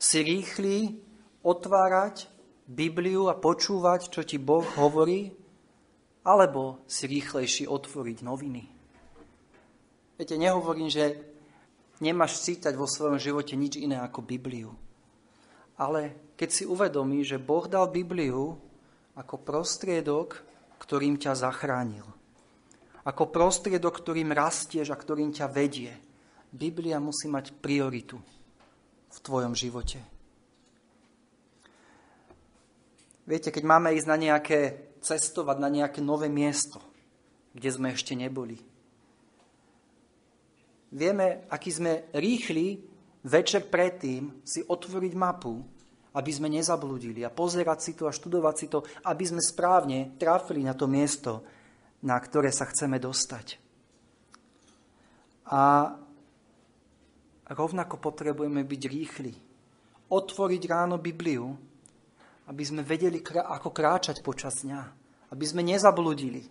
Si 0.00 0.24
rýchly 0.24 1.04
otvárať 1.44 2.32
Bibliu 2.64 3.28
a 3.28 3.36
počúvať, 3.36 4.08
čo 4.08 4.24
ti 4.24 4.40
Boh 4.40 4.64
hovorí, 4.80 5.36
alebo 6.24 6.80
si 6.88 7.04
rýchlejší 7.04 7.68
otvoriť 7.68 8.24
noviny. 8.24 8.64
Viete, 10.16 10.40
nehovorím, 10.40 10.88
že 10.88 11.20
nemáš 12.00 12.40
čítať 12.40 12.72
vo 12.72 12.88
svojom 12.88 13.20
živote 13.20 13.52
nič 13.52 13.76
iné 13.76 14.00
ako 14.00 14.24
Bibliu. 14.24 14.72
Ale 15.76 16.32
keď 16.40 16.48
si 16.48 16.64
uvedomí, 16.64 17.20
že 17.20 17.36
Boh 17.36 17.68
dal 17.68 17.84
Bibliu 17.92 18.56
ako 19.12 19.34
prostriedok, 19.44 20.40
ktorým 20.80 21.20
ťa 21.20 21.36
zachránil. 21.36 22.17
Ako 23.08 23.32
prostriedok, 23.32 24.04
ktorým 24.04 24.36
rastieš 24.36 24.92
a 24.92 25.00
ktorým 25.00 25.32
ťa 25.32 25.48
vedie. 25.48 25.96
Biblia 26.52 27.00
musí 27.00 27.24
mať 27.24 27.56
prioritu 27.56 28.20
v 29.08 29.18
tvojom 29.24 29.56
živote. 29.56 29.96
Viete, 33.28 33.52
keď 33.52 33.64
máme 33.64 33.92
ísť 33.96 34.08
na 34.08 34.16
nejaké 34.16 34.60
cestovať, 35.00 35.56
na 35.60 35.68
nejaké 35.68 36.00
nové 36.00 36.32
miesto, 36.32 36.80
kde 37.52 37.68
sme 37.68 37.92
ešte 37.92 38.16
neboli, 38.16 38.56
vieme, 40.88 41.44
aký 41.52 41.68
sme 41.68 42.08
rýchli 42.16 42.80
večer 43.28 43.68
predtým 43.68 44.40
si 44.44 44.64
otvoriť 44.64 45.12
mapu, 45.12 45.60
aby 46.16 46.30
sme 46.32 46.48
nezabludili 46.48 47.20
a 47.20 47.32
pozerať 47.32 47.78
si 47.84 47.92
to 47.92 48.08
a 48.08 48.16
študovať 48.16 48.54
si 48.56 48.66
to, 48.72 48.80
aby 49.04 49.24
sme 49.28 49.44
správne 49.44 50.16
trafili 50.16 50.64
na 50.64 50.72
to 50.72 50.88
miesto, 50.88 51.44
na 52.02 52.16
ktoré 52.18 52.54
sa 52.54 52.68
chceme 52.68 53.02
dostať. 53.02 53.58
A 55.48 55.94
rovnako 57.48 57.96
potrebujeme 57.98 58.62
byť 58.62 58.82
rýchli. 58.84 59.34
Otvoriť 60.08 60.62
ráno 60.68 60.96
Bibliu, 61.00 61.56
aby 62.48 62.62
sme 62.64 62.84
vedeli, 62.84 63.20
ako 63.24 63.72
kráčať 63.72 64.20
počas 64.24 64.64
dňa. 64.64 64.82
Aby 65.32 65.44
sme 65.44 65.60
nezabludili. 65.64 66.44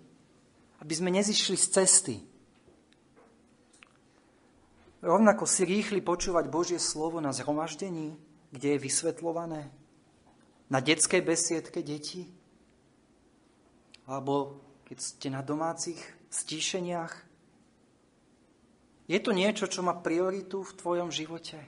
Aby 0.82 0.94
sme 0.94 1.10
nezišli 1.10 1.58
z 1.58 1.68
cesty. 1.74 2.16
Rovnako 5.02 5.46
si 5.46 5.66
rýchli 5.66 6.02
počúvať 6.02 6.50
Božie 6.50 6.82
slovo 6.82 7.22
na 7.22 7.30
zhromaždení, 7.30 8.18
kde 8.50 8.76
je 8.76 8.84
vysvetľované, 8.84 9.70
na 10.68 10.80
detskej 10.82 11.22
besiedke 11.22 11.80
detí, 11.86 12.28
alebo 14.10 14.67
keď 14.88 14.98
ste 15.04 15.28
na 15.28 15.44
domácich 15.44 16.00
stíšeniach. 16.32 17.14
Je 19.12 19.20
to 19.20 19.36
niečo, 19.36 19.68
čo 19.68 19.84
má 19.84 19.92
prioritu 20.00 20.64
v 20.64 20.76
tvojom 20.80 21.12
živote? 21.12 21.60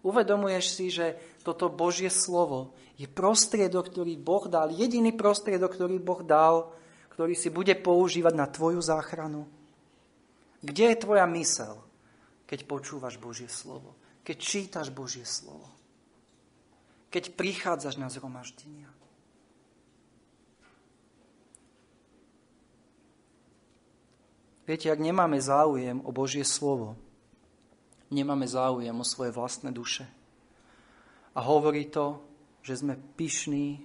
Uvedomuješ 0.00 0.64
si, 0.72 0.88
že 0.88 1.20
toto 1.44 1.68
Božie 1.68 2.08
slovo 2.08 2.72
je 2.96 3.04
prostriedok, 3.04 3.92
ktorý 3.92 4.16
Boh 4.16 4.48
dal, 4.48 4.72
jediný 4.72 5.12
prostriedok, 5.12 5.76
ktorý 5.76 6.00
Boh 6.00 6.24
dal, 6.24 6.72
ktorý 7.12 7.36
si 7.36 7.52
bude 7.52 7.76
používať 7.76 8.34
na 8.34 8.48
tvoju 8.48 8.80
záchranu? 8.80 9.44
Kde 10.64 10.92
je 10.92 10.96
tvoja 10.96 11.28
mysel? 11.28 11.78
keď 12.52 12.68
počúvaš 12.68 13.16
Božie 13.16 13.48
slovo, 13.48 13.96
keď 14.20 14.36
čítaš 14.36 14.92
Božie 14.92 15.24
slovo, 15.24 15.72
keď 17.08 17.32
prichádzaš 17.32 17.96
na 17.96 18.12
zhromaždenia. 18.12 18.91
Viete, 24.72 24.88
ak 24.88 25.04
nemáme 25.04 25.36
záujem 25.36 26.00
o 26.00 26.08
Božie 26.16 26.48
slovo, 26.48 26.96
nemáme 28.08 28.48
záujem 28.48 28.96
o 28.96 29.04
svoje 29.04 29.28
vlastné 29.28 29.68
duše. 29.68 30.08
A 31.36 31.44
hovorí 31.44 31.92
to, 31.92 32.24
že 32.64 32.80
sme 32.80 32.96
pyšní 32.96 33.84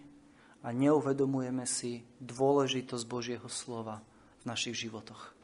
a 0.64 0.72
neuvedomujeme 0.72 1.68
si 1.68 2.08
dôležitosť 2.24 3.04
Božieho 3.04 3.52
slova 3.52 4.00
v 4.40 4.44
našich 4.48 4.80
životoch. 4.88 5.36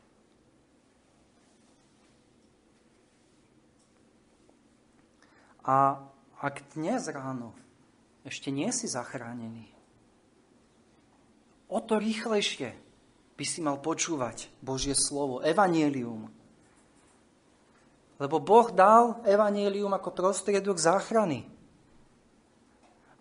A 5.67 6.07
ak 6.39 6.71
dnes 6.71 7.03
ráno 7.11 7.51
ešte 8.23 8.47
nie 8.47 8.71
si 8.71 8.87
zachránený, 8.87 9.67
o 11.67 11.83
to 11.83 11.99
rýchlejšie 11.99 12.82
by 13.33 13.45
si 13.45 13.59
mal 13.59 13.81
počúvať 13.81 14.49
Božie 14.61 14.93
slovo, 14.93 15.41
evanielium. 15.41 16.29
Lebo 18.21 18.37
Boh 18.37 18.69
dal 18.69 19.19
evanielium 19.25 19.91
ako 19.91 20.13
prostriedok 20.13 20.77
záchrany. 20.77 21.49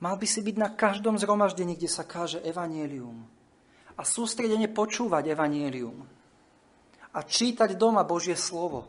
Mal 0.03 0.14
by 0.18 0.27
si 0.27 0.44
byť 0.44 0.57
na 0.59 0.68
každom 0.75 1.16
zhromaždení, 1.16 1.79
kde 1.79 1.88
sa 1.88 2.05
káže 2.05 2.42
evanielium. 2.44 3.25
A 3.96 4.03
sústredene 4.05 4.68
počúvať 4.68 5.33
evanielium. 5.33 6.05
A 7.12 7.18
čítať 7.25 7.77
doma 7.79 8.05
Božie 8.05 8.37
slovo. 8.37 8.88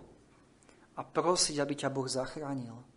A 0.98 1.02
prosiť, 1.02 1.58
aby 1.60 1.74
ťa 1.74 1.90
Boh 1.90 2.06
zachránil 2.06 2.94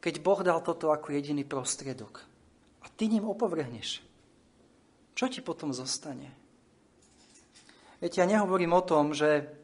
keď 0.00 0.14
Boh 0.24 0.40
dal 0.40 0.64
toto 0.64 0.90
ako 0.90 1.12
jediný 1.12 1.44
prostriedok 1.44 2.24
a 2.80 2.88
ty 2.88 3.06
ním 3.06 3.28
opovrhneš, 3.28 4.00
čo 5.12 5.28
ti 5.28 5.44
potom 5.44 5.76
zostane? 5.76 6.32
Viete, 8.00 8.24
ja 8.24 8.26
nehovorím 8.26 8.72
o 8.72 8.82
tom, 8.82 9.12
že 9.12 9.60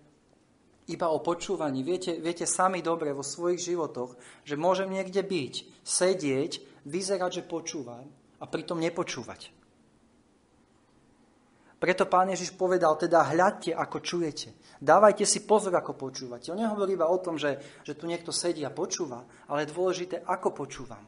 iba 0.87 1.11
o 1.11 1.19
počúvaní. 1.19 1.83
Viete, 1.83 2.21
viete 2.21 2.47
sami 2.47 2.85
dobre 2.85 3.11
vo 3.11 3.25
svojich 3.25 3.75
životoch, 3.75 4.15
že 4.47 4.61
môžem 4.61 4.93
niekde 4.93 5.25
byť, 5.25 5.83
sedieť, 5.83 6.53
vyzerať, 6.87 7.43
že 7.43 7.49
počúvam 7.49 8.07
a 8.39 8.45
pritom 8.45 8.79
nepočúvať. 8.79 9.57
Preto 11.77 12.09
pán 12.09 12.33
Ježiš 12.33 12.57
povedal, 12.57 12.97
teda 12.97 13.21
hľadte, 13.37 13.77
ako 13.77 14.01
čujete. 14.01 14.57
Dávajte 14.81 15.29
si 15.29 15.45
pozor, 15.45 15.77
ako 15.77 15.93
počúvate. 15.93 16.49
On 16.49 16.57
nehovorí 16.57 16.97
iba 16.97 17.05
o 17.05 17.21
tom, 17.21 17.37
že, 17.37 17.61
že 17.85 17.93
tu 17.93 18.09
niekto 18.09 18.33
sedí 18.33 18.65
a 18.65 18.73
počúva, 18.73 19.25
ale 19.49 19.65
je 19.65 19.73
dôležité, 19.77 20.25
ako 20.25 20.57
počúvam. 20.57 21.05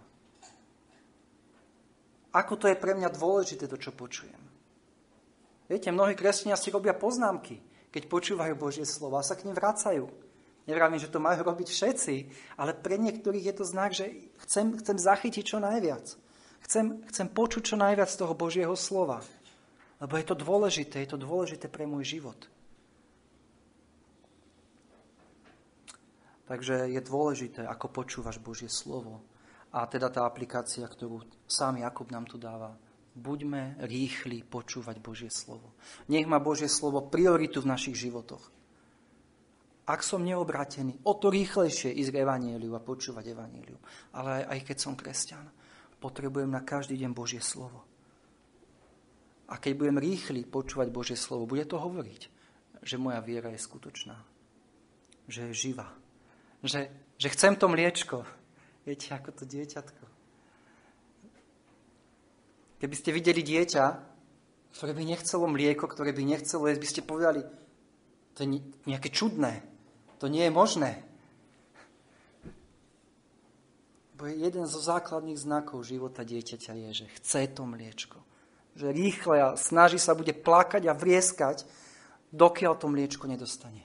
Ako 2.37 2.61
to 2.61 2.69
je 2.69 2.77
pre 2.77 2.93
mňa 2.93 3.09
dôležité, 3.09 3.65
to, 3.65 3.81
čo 3.81 3.97
počujem. 3.97 4.48
Viete, 5.69 5.93
mnohí 5.93 6.17
kresťania 6.17 6.57
si 6.57 6.73
robia 6.73 6.97
poznámky, 6.97 7.61
keď 7.93 8.09
počúvajú 8.09 8.57
Božie 8.57 8.89
slova 8.89 9.21
a 9.21 9.27
sa 9.27 9.37
k 9.37 9.45
nim 9.45 9.53
vracajú. 9.53 10.09
Nevravím, 10.65 11.01
že 11.01 11.13
to 11.13 11.21
majú 11.21 11.45
robiť 11.45 11.69
všetci, 11.69 12.15
ale 12.61 12.73
pre 12.77 12.97
niektorých 12.97 13.53
je 13.53 13.55
to 13.57 13.65
znak, 13.65 13.93
že 13.93 14.13
chcem, 14.49 14.77
chcem 14.81 14.97
zachytiť 14.97 15.45
čo 15.45 15.61
najviac. 15.61 16.17
Chcem, 16.65 17.05
chcem 17.09 17.29
počuť 17.29 17.73
čo 17.73 17.77
najviac 17.77 18.09
z 18.09 18.21
toho 18.21 18.33
Božieho 18.37 18.73
slova. 18.77 19.25
Lebo 20.01 20.17
je 20.17 20.27
to 20.29 20.37
dôležité, 20.37 21.05
je 21.05 21.11
to 21.17 21.21
dôležité 21.21 21.73
pre 21.73 21.85
môj 21.89 22.17
život. 22.17 22.37
Takže 26.49 26.89
je 26.89 27.01
dôležité, 27.05 27.69
ako 27.69 27.93
počúvaš 27.93 28.41
Božie 28.41 28.73
slovo. 28.73 29.21
A 29.69 29.85
teda 29.85 30.09
tá 30.09 30.25
aplikácia, 30.25 30.89
ktorú 30.89 31.21
sám 31.45 31.77
Jakub 31.81 32.09
nám 32.09 32.25
tu 32.25 32.41
dáva. 32.41 32.73
Buďme 33.19 33.83
rýchli 33.83 34.47
počúvať 34.47 35.03
Božie 35.03 35.27
slovo. 35.27 35.75
Nech 36.07 36.23
má 36.31 36.39
Božie 36.39 36.71
slovo 36.71 37.03
prioritu 37.03 37.59
v 37.59 37.71
našich 37.75 37.99
životoch. 37.99 38.55
Ak 39.89 40.07
som 40.07 40.23
neobratený, 40.23 41.03
o 41.03 41.17
to 41.19 41.33
rýchlejšie 41.33 41.91
ísť 41.91 42.11
k 42.15 42.21
Evangeliu 42.23 42.77
a 42.79 42.85
počúvať 42.85 43.35
Evangeliu. 43.35 43.81
Ale 44.15 44.45
aj, 44.45 44.45
aj 44.55 44.61
keď 44.71 44.77
som 44.79 44.95
kresťan, 44.95 45.47
potrebujem 45.99 46.47
na 46.47 46.63
každý 46.63 46.95
deň 46.95 47.11
Božie 47.11 47.43
slovo. 47.43 47.83
A 49.49 49.57
keď 49.57 49.73
budem 49.81 49.99
rýchly 49.99 50.45
počúvať 50.45 50.93
Božie 50.93 51.17
slovo, 51.19 51.49
bude 51.49 51.65
to 51.65 51.81
hovoriť, 51.81 52.23
že 52.85 53.01
moja 53.01 53.19
viera 53.25 53.49
je 53.51 53.59
skutočná. 53.59 54.15
Že 55.27 55.51
je 55.51 55.55
živá. 55.57 55.89
Že, 56.63 56.93
že 57.17 57.29
chcem 57.33 57.57
to 57.57 57.67
mliečko. 57.67 58.29
Viete, 58.85 59.11
ako 59.11 59.43
to 59.43 59.45
dieťatko. 59.49 60.18
Keby 62.79 62.95
ste 62.95 63.11
videli 63.11 63.43
dieťa, 63.43 63.85
ktoré 64.75 64.93
by 64.95 65.03
nechcelo 65.03 65.51
mlieko, 65.51 65.91
ktoré 65.91 66.15
by 66.15 66.23
nechcelo 66.23 66.71
jesť, 66.71 66.81
by 66.81 66.89
ste 66.89 67.03
povedali, 67.03 67.41
to 68.39 68.47
je 68.47 68.63
nejaké 68.87 69.11
čudné. 69.11 69.67
To 70.23 70.31
nie 70.31 70.47
je 70.47 70.53
možné. 70.55 71.03
Bo 74.19 74.27
jeden 74.27 74.67
zo 74.67 74.83
základných 74.83 75.39
znakov 75.39 75.87
života 75.87 76.27
dieťaťa 76.27 76.75
je, 76.75 76.91
že 77.03 77.07
chce 77.19 77.55
to 77.55 77.63
mliečko 77.67 78.19
že 78.79 78.95
rýchle 78.95 79.43
a 79.43 79.59
snaží 79.59 79.99
sa 79.99 80.15
bude 80.15 80.31
plakať 80.31 80.87
a 80.87 80.95
vrieskať, 80.95 81.67
dokiaľ 82.31 82.79
to 82.79 82.87
mliečko 82.87 83.27
nedostane. 83.27 83.83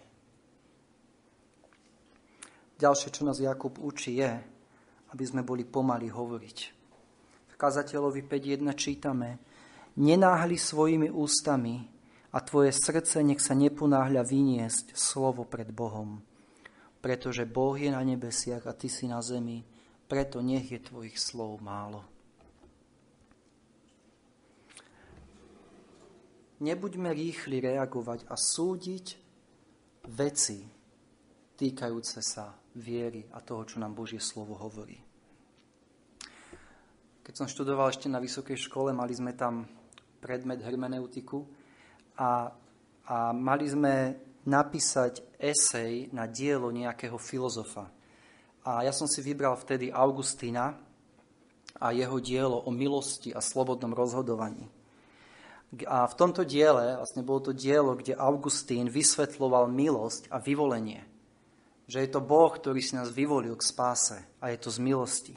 Ďalšie, 2.77 3.10
čo 3.10 3.25
nás 3.25 3.41
Jakub 3.41 3.73
učí, 3.82 4.21
je, 4.21 4.29
aby 5.10 5.23
sme 5.25 5.41
boli 5.41 5.65
pomali 5.65 6.13
hovoriť. 6.13 6.83
Kazateľovi 7.63 8.28
5.1 8.28 8.76
čítame 8.76 9.39
Nenáhli 9.95 10.60
svojimi 10.60 11.08
ústami 11.08 11.80
a 12.36 12.43
tvoje 12.43 12.76
srdce 12.76 13.23
nech 13.23 13.39
sa 13.39 13.56
neponáhľa 13.56 14.28
vyniesť 14.28 14.91
slovo 14.91 15.47
pred 15.47 15.71
Bohom. 15.71 16.19
Pretože 16.99 17.47
Boh 17.47 17.80
je 17.80 17.88
na 17.88 18.04
nebesiach 18.04 18.67
a 18.67 18.76
ty 18.76 18.91
si 18.91 19.08
na 19.08 19.23
zemi, 19.23 19.63
preto 20.12 20.43
nech 20.43 20.76
je 20.76 20.84
tvojich 20.84 21.15
slov 21.15 21.63
málo. 21.63 22.04
Nebuďme 26.60 27.15
rýchli 27.15 27.63
reagovať 27.63 28.28
a 28.28 28.36
súdiť 28.36 29.06
veci 30.12 30.67
týkajúce 31.56 32.19
sa 32.19 32.60
viery 32.76 33.23
a 33.32 33.39
toho, 33.39 33.63
čo 33.63 33.80
nám 33.80 33.95
Božie 33.95 34.19
slovo 34.19 34.60
hovorí. 34.60 35.12
Keď 37.23 37.33
som 37.33 37.47
študoval 37.47 37.89
ešte 37.89 38.12
na 38.12 38.19
vysokej 38.19 38.59
škole, 38.67 38.91
mali 38.91 39.15
sme 39.15 39.31
tam 39.31 39.63
predmet 40.19 40.59
hermeneutiku 40.59 41.43
a, 42.19 42.51
a 43.07 43.17
mali 43.31 43.65
sme 43.67 44.19
napísať 44.43 45.23
esej 45.39 46.12
na 46.12 46.27
dielo 46.27 46.67
nejakého 46.67 47.15
filozofa. 47.15 47.88
A 48.67 48.83
ja 48.83 48.91
som 48.91 49.07
si 49.07 49.23
vybral 49.23 49.55
vtedy 49.55 49.88
Augustína 49.88 50.75
a 51.79 51.95
jeho 51.95 52.19
dielo 52.19 52.63
o 52.63 52.71
milosti 52.71 53.31
a 53.31 53.39
slobodnom 53.39 53.95
rozhodovaní. 53.95 54.67
A 55.88 56.05
v 56.05 56.17
tomto 56.19 56.45
diele, 56.45 56.99
vlastne 56.99 57.25
bolo 57.25 57.49
to 57.49 57.53
dielo, 57.55 57.97
kde 57.97 58.19
Augustín 58.19 58.91
vysvetloval 58.91 59.71
milosť 59.71 60.29
a 60.29 60.38
vyvolenie– 60.38 61.07
že 61.88 62.07
je 62.07 62.09
to 62.09 62.23
Boh, 62.23 62.51
ktorý 62.51 62.79
si 62.79 62.95
nás 62.95 63.12
vyvolil 63.12 63.55
k 63.59 63.67
spáse 63.67 64.17
a 64.39 64.49
je 64.51 64.57
to 64.59 64.71
z 64.71 64.79
milosti. 64.79 65.36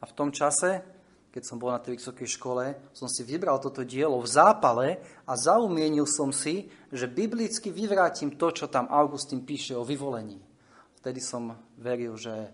A 0.00 0.08
v 0.08 0.16
tom 0.16 0.32
čase, 0.32 0.80
keď 1.30 1.42
som 1.44 1.60
bol 1.60 1.70
na 1.70 1.78
tej 1.78 2.00
vysokej 2.00 2.28
škole, 2.40 2.64
som 2.90 3.06
si 3.06 3.22
vybral 3.22 3.60
toto 3.62 3.84
dielo 3.84 4.18
v 4.18 4.28
zápale 4.28 4.88
a 5.28 5.32
zaumienil 5.36 6.08
som 6.08 6.32
si, 6.34 6.66
že 6.90 7.06
biblicky 7.06 7.70
vyvrátim 7.70 8.34
to, 8.34 8.50
čo 8.50 8.66
tam 8.66 8.88
Augustín 8.90 9.44
píše 9.44 9.76
o 9.78 9.86
vyvolení. 9.86 10.42
Vtedy 10.98 11.20
som 11.22 11.54
veril, 11.78 12.18
že, 12.18 12.50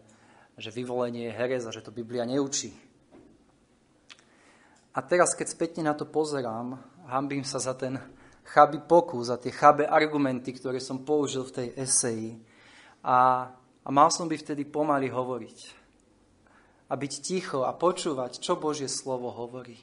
že 0.58 0.70
vyvolenie 0.74 1.30
je 1.30 1.36
herez 1.38 1.64
a 1.64 1.74
že 1.74 1.82
to 1.82 1.94
Biblia 1.94 2.28
neučí. 2.28 2.70
A 4.96 5.04
teraz, 5.04 5.36
keď 5.36 5.46
spätne 5.52 5.82
na 5.84 5.94
to 5.96 6.08
pozerám, 6.08 6.80
hambím 7.08 7.44
sa 7.44 7.60
za 7.60 7.76
ten 7.76 8.00
chabý 8.48 8.80
pokus 8.80 9.28
a 9.28 9.36
tie 9.36 9.52
chabé 9.52 9.84
argumenty, 9.84 10.56
ktoré 10.56 10.80
som 10.80 11.04
použil 11.04 11.44
v 11.44 11.54
tej 11.54 11.68
eseji. 11.76 12.40
A, 13.04 13.50
a 13.84 13.88
mal 13.92 14.08
som 14.08 14.24
by 14.24 14.36
vtedy 14.40 14.64
pomaly 14.64 15.12
hovoriť. 15.12 15.85
A 16.86 16.94
byť 16.94 17.12
ticho 17.18 17.66
a 17.66 17.74
počúvať, 17.74 18.38
čo 18.38 18.54
Božie 18.54 18.86
slovo 18.86 19.34
hovorí. 19.34 19.74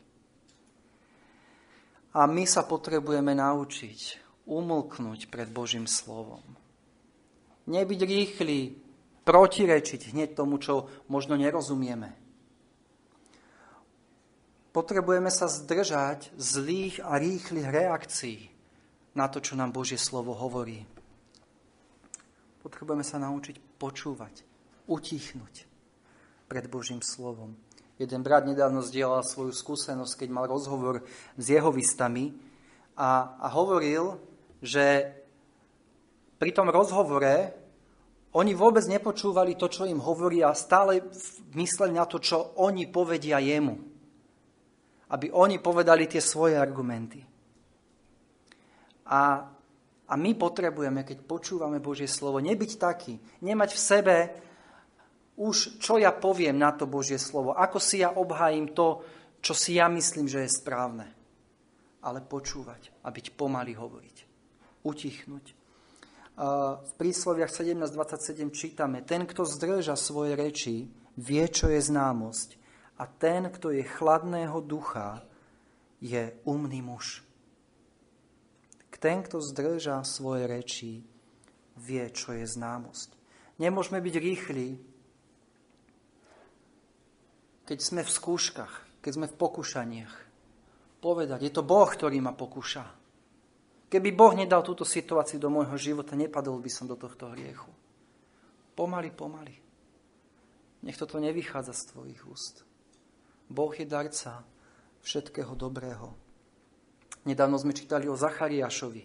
A 2.14 2.30
my 2.30 2.46
sa 2.48 2.64
potrebujeme 2.64 3.36
naučiť 3.36 4.24
umlknúť 4.48 5.28
pred 5.28 5.50
Božím 5.50 5.90
slovom. 5.90 6.44
Nebyť 7.68 8.00
rýchly, 8.06 8.60
protirečiť 9.24 10.16
hneď 10.16 10.36
tomu, 10.36 10.60
čo 10.60 10.88
možno 11.08 11.40
nerozumieme. 11.40 12.12
Potrebujeme 14.74 15.30
sa 15.30 15.48
zdržať 15.48 16.34
zlých 16.34 17.04
a 17.04 17.20
rýchlych 17.22 17.68
reakcií 17.68 18.40
na 19.14 19.30
to, 19.30 19.38
čo 19.38 19.54
nám 19.54 19.70
Božie 19.70 20.02
slovo 20.02 20.34
hovorí. 20.34 20.82
Potrebujeme 22.64 23.06
sa 23.06 23.22
naučiť 23.22 23.60
počúvať, 23.78 24.44
utichnúť 24.90 25.73
pred 26.54 26.70
Božím 26.70 27.02
slovom. 27.02 27.58
Jeden 27.98 28.22
brat 28.22 28.46
nedávno 28.46 28.86
zdieľal 28.86 29.26
svoju 29.26 29.58
skúsenosť, 29.58 30.22
keď 30.22 30.30
mal 30.30 30.46
rozhovor 30.46 31.02
s 31.34 31.46
jeho 31.50 31.74
vystami 31.74 32.30
a, 32.94 33.42
a 33.42 33.50
hovoril, 33.50 34.22
že 34.62 35.18
pri 36.38 36.54
tom 36.54 36.70
rozhovore 36.70 37.58
oni 38.38 38.54
vôbec 38.54 38.86
nepočúvali 38.86 39.58
to, 39.58 39.66
čo 39.66 39.90
im 39.90 39.98
hovorí 39.98 40.46
a 40.46 40.54
stále 40.54 41.02
mysleli 41.58 41.98
na 41.98 42.06
to, 42.06 42.22
čo 42.22 42.54
oni 42.62 42.86
povedia 42.86 43.42
jemu. 43.42 43.74
Aby 45.10 45.34
oni 45.34 45.58
povedali 45.58 46.06
tie 46.06 46.22
svoje 46.22 46.54
argumenty. 46.54 47.18
A, 49.10 49.42
a 50.06 50.14
my 50.14 50.32
potrebujeme, 50.38 51.02
keď 51.02 51.18
počúvame 51.26 51.82
Božie 51.82 52.06
slovo, 52.06 52.38
nebyť 52.38 52.72
taký, 52.78 53.18
nemať 53.42 53.70
v 53.74 53.82
sebe 53.82 54.18
už, 55.38 55.82
čo 55.82 55.98
ja 55.98 56.14
poviem 56.14 56.62
na 56.62 56.74
to 56.74 56.86
Božie 56.86 57.18
slovo, 57.18 57.58
ako 57.58 57.82
si 57.82 58.06
ja 58.06 58.14
obhájim 58.14 58.70
to, 58.74 59.02
čo 59.42 59.58
si 59.58 59.82
ja 59.82 59.90
myslím, 59.90 60.30
že 60.30 60.46
je 60.46 60.58
správne. 60.62 61.08
Ale 62.04 62.22
počúvať 62.22 62.92
a 63.02 63.10
byť 63.10 63.26
pomaly 63.34 63.74
hovoriť. 63.74 64.18
Utichnúť. 64.84 65.46
V 66.84 66.92
prísloviach 66.98 67.50
17.27 67.50 68.50
čítame, 68.52 69.06
ten, 69.06 69.24
kto 69.24 69.46
zdrža 69.46 69.94
svoje 69.96 70.34
reči, 70.34 70.90
vie, 71.18 71.46
čo 71.50 71.70
je 71.70 71.80
známosť. 71.80 72.50
A 72.98 73.10
ten, 73.10 73.50
kto 73.50 73.74
je 73.74 73.86
chladného 73.86 74.58
ducha, 74.62 75.24
je 76.04 76.36
umný 76.44 76.82
muž. 76.84 77.24
Ten, 79.04 79.20
kto 79.20 79.44
zdrža 79.44 80.00
svoje 80.08 80.48
reči, 80.48 81.04
vie, 81.76 82.06
čo 82.16 82.32
je 82.32 82.48
známosť. 82.48 83.12
Nemôžeme 83.60 84.00
byť 84.00 84.16
rýchli, 84.16 84.80
keď 87.64 87.80
sme 87.80 88.02
v 88.04 88.12
skúškach, 88.12 88.74
keď 89.00 89.12
sme 89.12 89.28
v 89.32 89.36
pokušaniach. 89.40 90.16
Povedať, 91.04 91.40
je 91.44 91.52
to 91.52 91.64
Boh, 91.64 91.88
ktorý 91.88 92.24
ma 92.24 92.32
pokúša. 92.32 92.84
Keby 93.92 94.10
Boh 94.16 94.34
nedal 94.34 94.64
túto 94.64 94.88
situáciu 94.88 95.38
do 95.38 95.52
môjho 95.52 95.76
života, 95.78 96.16
nepadol 96.16 96.58
by 96.58 96.72
som 96.72 96.88
do 96.88 96.96
tohto 96.96 97.30
hriechu. 97.36 97.70
Pomaly, 98.74 99.14
pomaly. 99.14 99.56
Nech 100.84 100.98
toto 100.98 101.22
nevychádza 101.22 101.72
z 101.72 101.84
tvojich 101.94 102.22
úst. 102.26 102.66
Boh 103.48 103.72
je 103.72 103.86
darca 103.86 104.42
všetkého 105.06 105.54
dobrého. 105.54 106.16
Nedávno 107.24 107.56
sme 107.56 107.76
čítali 107.76 108.10
o 108.10 108.20
Zachariášovi, 108.20 109.04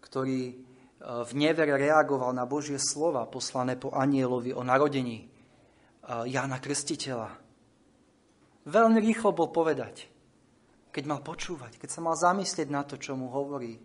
ktorý 0.00 0.40
e, 0.48 0.54
v 1.02 1.32
nevere 1.36 1.76
reagoval 1.76 2.32
na 2.32 2.48
Božie 2.48 2.80
slova 2.80 3.28
poslané 3.28 3.76
po 3.76 3.92
anielovi 3.92 4.56
o 4.56 4.64
narodení 4.64 5.33
Jána 6.04 6.60
Krstiteľa. 6.60 7.32
Veľmi 8.68 9.00
rýchlo 9.00 9.32
bol 9.32 9.48
povedať, 9.48 10.08
keď 10.92 11.04
mal 11.08 11.20
počúvať, 11.24 11.80
keď 11.80 11.88
sa 11.88 12.00
mal 12.04 12.16
zamyslieť 12.16 12.68
na 12.68 12.84
to, 12.84 13.00
čo 13.00 13.16
mu 13.16 13.32
hovorí 13.32 13.80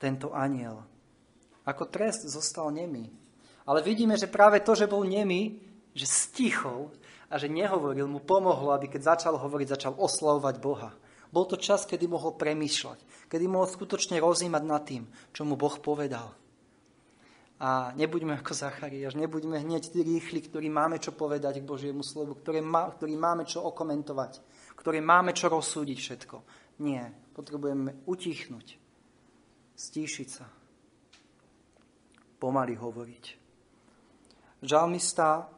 tento 0.00 0.32
aniel. 0.32 0.84
Ako 1.64 1.88
trest 1.88 2.28
zostal 2.28 2.68
nemý. 2.72 3.08
Ale 3.64 3.80
vidíme, 3.80 4.20
že 4.20 4.28
práve 4.28 4.60
to, 4.60 4.76
že 4.76 4.84
bol 4.84 5.00
nemý, 5.00 5.56
že 5.96 6.04
stichol 6.04 6.92
a 7.32 7.40
že 7.40 7.48
nehovoril, 7.48 8.04
mu 8.04 8.20
pomohlo, 8.20 8.76
aby 8.76 8.92
keď 8.92 9.16
začal 9.16 9.40
hovoriť, 9.40 9.72
začal 9.72 9.96
oslavovať 9.96 10.56
Boha. 10.60 10.92
Bol 11.32 11.48
to 11.48 11.56
čas, 11.56 11.88
kedy 11.88 12.04
mohol 12.04 12.36
premýšľať, 12.36 13.26
kedy 13.32 13.48
mohol 13.48 13.64
skutočne 13.64 14.20
rozímať 14.20 14.62
nad 14.68 14.82
tým, 14.84 15.08
čo 15.32 15.48
mu 15.48 15.56
Boh 15.56 15.72
povedal. 15.80 16.36
A 17.64 17.96
nebuďme 17.96 18.36
ako 18.44 18.52
Zachariáš, 18.52 19.16
nebuďme 19.16 19.56
hneď 19.56 19.88
tí 19.88 20.04
rýchli, 20.04 20.44
ktorí 20.44 20.68
máme 20.68 21.00
čo 21.00 21.16
povedať 21.16 21.64
k 21.64 21.68
Božiemu 21.68 22.04
slovu, 22.04 22.36
ktorí, 22.36 22.60
má, 22.60 22.92
ktorí 22.92 23.16
máme 23.16 23.48
čo 23.48 23.64
okomentovať, 23.64 24.44
ktorí 24.76 25.00
máme 25.00 25.32
čo 25.32 25.48
rozsúdiť 25.48 25.96
všetko. 25.96 26.36
Nie, 26.84 27.08
potrebujeme 27.32 28.04
utichnúť, 28.04 28.76
stíšiť 29.80 30.28
sa, 30.28 30.44
pomaly 32.36 32.76
hovoriť. 32.76 33.24
Žalmista 34.60 35.48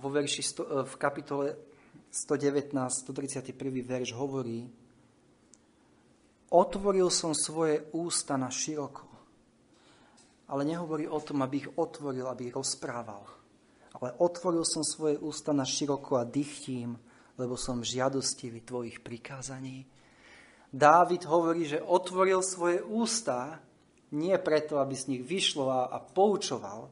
vo 0.00 0.08
verši 0.08 0.42
v 0.64 0.94
kapitole 0.96 1.60
119, 2.08 2.72
131. 2.72 3.52
verš 3.84 4.16
hovorí, 4.16 4.64
Otvoril 6.50 7.12
som 7.12 7.36
svoje 7.36 7.84
ústa 7.92 8.40
na 8.40 8.48
široko. 8.48 9.09
Ale 10.50 10.66
nehovorí 10.66 11.06
o 11.06 11.22
tom, 11.22 11.46
aby 11.46 11.62
ich 11.62 11.70
otvoril, 11.78 12.26
aby 12.26 12.50
ich 12.50 12.56
rozprával. 12.58 13.22
Ale 14.02 14.18
otvoril 14.18 14.66
som 14.66 14.82
svoje 14.82 15.18
ústa 15.18 15.54
na 15.54 15.62
široko 15.62 16.18
a 16.18 16.26
dychtím, 16.26 16.98
lebo 17.38 17.54
som 17.54 17.86
žiadostivý 17.86 18.66
tvojich 18.66 18.98
prikázaní. 18.98 19.86
Dávid 20.70 21.26
hovorí, 21.26 21.66
že 21.66 21.82
otvoril 21.82 22.42
svoje 22.42 22.82
ústa 22.82 23.62
nie 24.14 24.34
preto, 24.42 24.82
aby 24.82 24.94
z 24.94 25.14
nich 25.14 25.22
vyšlo 25.22 25.70
a, 25.70 25.90
a 25.90 25.98
poučoval, 26.02 26.90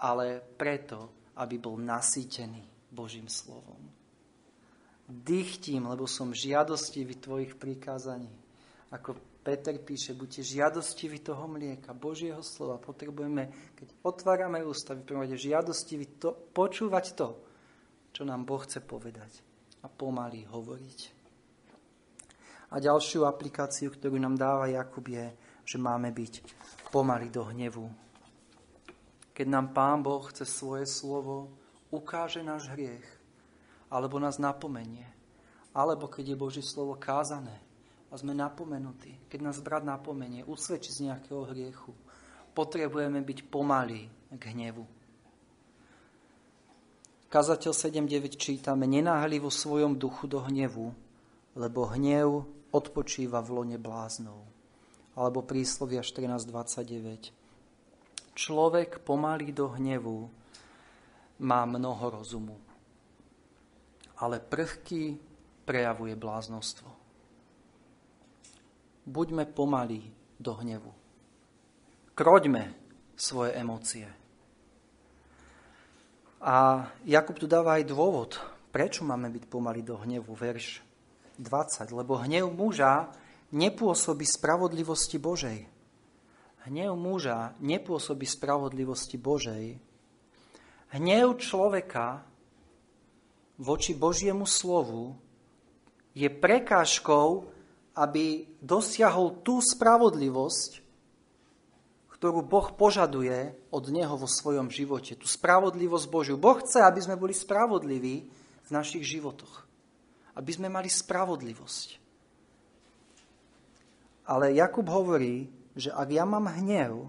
ale 0.00 0.40
preto, 0.40 1.28
aby 1.36 1.60
bol 1.60 1.76
nasýtený 1.76 2.64
Božím 2.88 3.28
slovom. 3.28 3.80
Dychtím, 5.04 5.88
lebo 5.88 6.08
som 6.08 6.32
žiadostivý 6.32 7.20
tvojich 7.20 7.56
prikázaní 7.60 8.40
ako 8.90 9.14
Peter 9.40 9.72
píše, 9.80 10.12
buďte 10.12 10.44
žiadostiví 10.44 11.24
toho 11.24 11.48
mlieka, 11.48 11.96
Božieho 11.96 12.44
slova. 12.44 12.76
Potrebujeme, 12.76 13.72
keď 13.72 13.88
otvárame 14.04 14.60
ústa, 14.60 14.92
v 14.92 15.04
prvom 15.04 15.24
rade 15.24 15.40
žiadostiví 15.40 16.20
to, 16.20 16.36
počúvať 16.52 17.06
to, 17.16 17.28
čo 18.12 18.22
nám 18.28 18.44
Boh 18.44 18.60
chce 18.60 18.84
povedať 18.84 19.32
a 19.80 19.88
pomaly 19.88 20.44
hovoriť. 20.44 20.98
A 22.70 22.78
ďalšiu 22.78 23.24
aplikáciu, 23.24 23.88
ktorú 23.88 24.20
nám 24.20 24.36
dáva 24.36 24.68
Jakub 24.68 25.08
je, 25.08 25.32
že 25.64 25.80
máme 25.80 26.12
byť 26.12 26.44
pomaly 26.92 27.32
do 27.32 27.48
hnevu. 27.48 27.88
Keď 29.32 29.46
nám 29.48 29.72
Pán 29.72 30.04
Boh 30.04 30.28
cez 30.36 30.52
svoje 30.52 30.84
slovo 30.84 31.48
ukáže 31.88 32.44
náš 32.44 32.68
hriech, 32.68 33.08
alebo 33.88 34.20
nás 34.20 34.36
napomenie, 34.36 35.08
alebo 35.72 36.06
keď 36.12 36.34
je 36.34 36.36
Božie 36.36 36.62
slovo 36.62 36.94
kázané, 37.00 37.69
a 38.10 38.18
sme 38.18 38.34
napomenutí, 38.34 39.14
keď 39.30 39.40
nás 39.40 39.62
brat 39.62 39.86
napomenie, 39.86 40.42
usvedčí 40.42 40.90
z 40.90 41.06
nejakého 41.10 41.46
hriechu, 41.54 41.94
potrebujeme 42.50 43.22
byť 43.22 43.38
pomalí 43.46 44.10
k 44.34 44.42
hnevu. 44.50 44.82
Kazateľ 47.30 47.70
7.9 47.70 48.34
čítame, 48.34 48.90
nenáhli 48.90 49.38
vo 49.38 49.54
svojom 49.54 49.94
duchu 49.94 50.26
do 50.26 50.42
hnevu, 50.42 50.90
lebo 51.54 51.86
hnev 51.94 52.42
odpočíva 52.74 53.38
v 53.38 53.50
lone 53.54 53.78
bláznov. 53.78 54.42
Alebo 55.14 55.46
príslovia 55.46 56.02
14.29. 56.02 57.30
Človek 58.34 59.06
pomalý 59.06 59.54
do 59.54 59.70
hnevu 59.70 60.26
má 61.46 61.62
mnoho 61.62 62.18
rozumu, 62.18 62.58
ale 64.18 64.42
prvky 64.42 65.14
prejavuje 65.62 66.18
bláznostvo 66.18 66.99
buďme 69.06 69.48
pomalí 69.52 70.12
do 70.40 70.56
hnevu. 70.56 70.92
Kroďme 72.16 72.74
svoje 73.16 73.56
emócie. 73.56 74.08
A 76.40 76.88
Jakub 77.04 77.36
tu 77.36 77.44
dáva 77.44 77.76
aj 77.76 77.84
dôvod, 77.84 78.40
prečo 78.72 79.04
máme 79.04 79.28
byť 79.28 79.44
pomalí 79.44 79.84
do 79.84 80.00
hnevu. 80.00 80.32
Verš 80.32 80.80
20. 81.36 81.92
Lebo 81.92 82.16
hnev 82.20 82.48
muža 82.48 83.12
nepôsobí 83.52 84.24
spravodlivosti 84.24 85.20
Božej. 85.20 85.68
Hnev 86.68 86.92
muža 86.96 87.56
nepôsobí 87.60 88.24
spravodlivosti 88.24 89.16
Božej. 89.16 89.80
Hnev 90.90 91.26
človeka 91.40 92.24
voči 93.60 93.92
Božiemu 93.92 94.48
slovu 94.48 95.16
je 96.16 96.26
prekážkou 96.26 97.52
aby 97.94 98.46
dosiahol 98.62 99.42
tú 99.42 99.58
spravodlivosť, 99.58 100.80
ktorú 102.20 102.44
Boh 102.44 102.68
požaduje 102.76 103.56
od 103.72 103.84
neho 103.88 104.12
vo 104.12 104.28
svojom 104.28 104.68
živote. 104.68 105.16
Tú 105.16 105.24
spravodlivosť 105.24 106.06
Božiu. 106.12 106.36
Boh 106.36 106.60
chce, 106.60 106.84
aby 106.84 107.00
sme 107.00 107.16
boli 107.16 107.32
spravodliví 107.32 108.28
v 108.66 108.70
našich 108.70 109.02
životoch. 109.08 109.64
Aby 110.36 110.50
sme 110.52 110.68
mali 110.68 110.92
spravodlivosť. 110.92 111.88
Ale 114.28 114.52
Jakub 114.52 114.86
hovorí, 114.86 115.48
že 115.72 115.90
ak 115.90 116.08
ja 116.12 116.28
mám 116.28 116.46
hnev, 116.60 117.08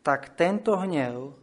tak 0.00 0.34
tento 0.38 0.74
hnev 0.80 1.36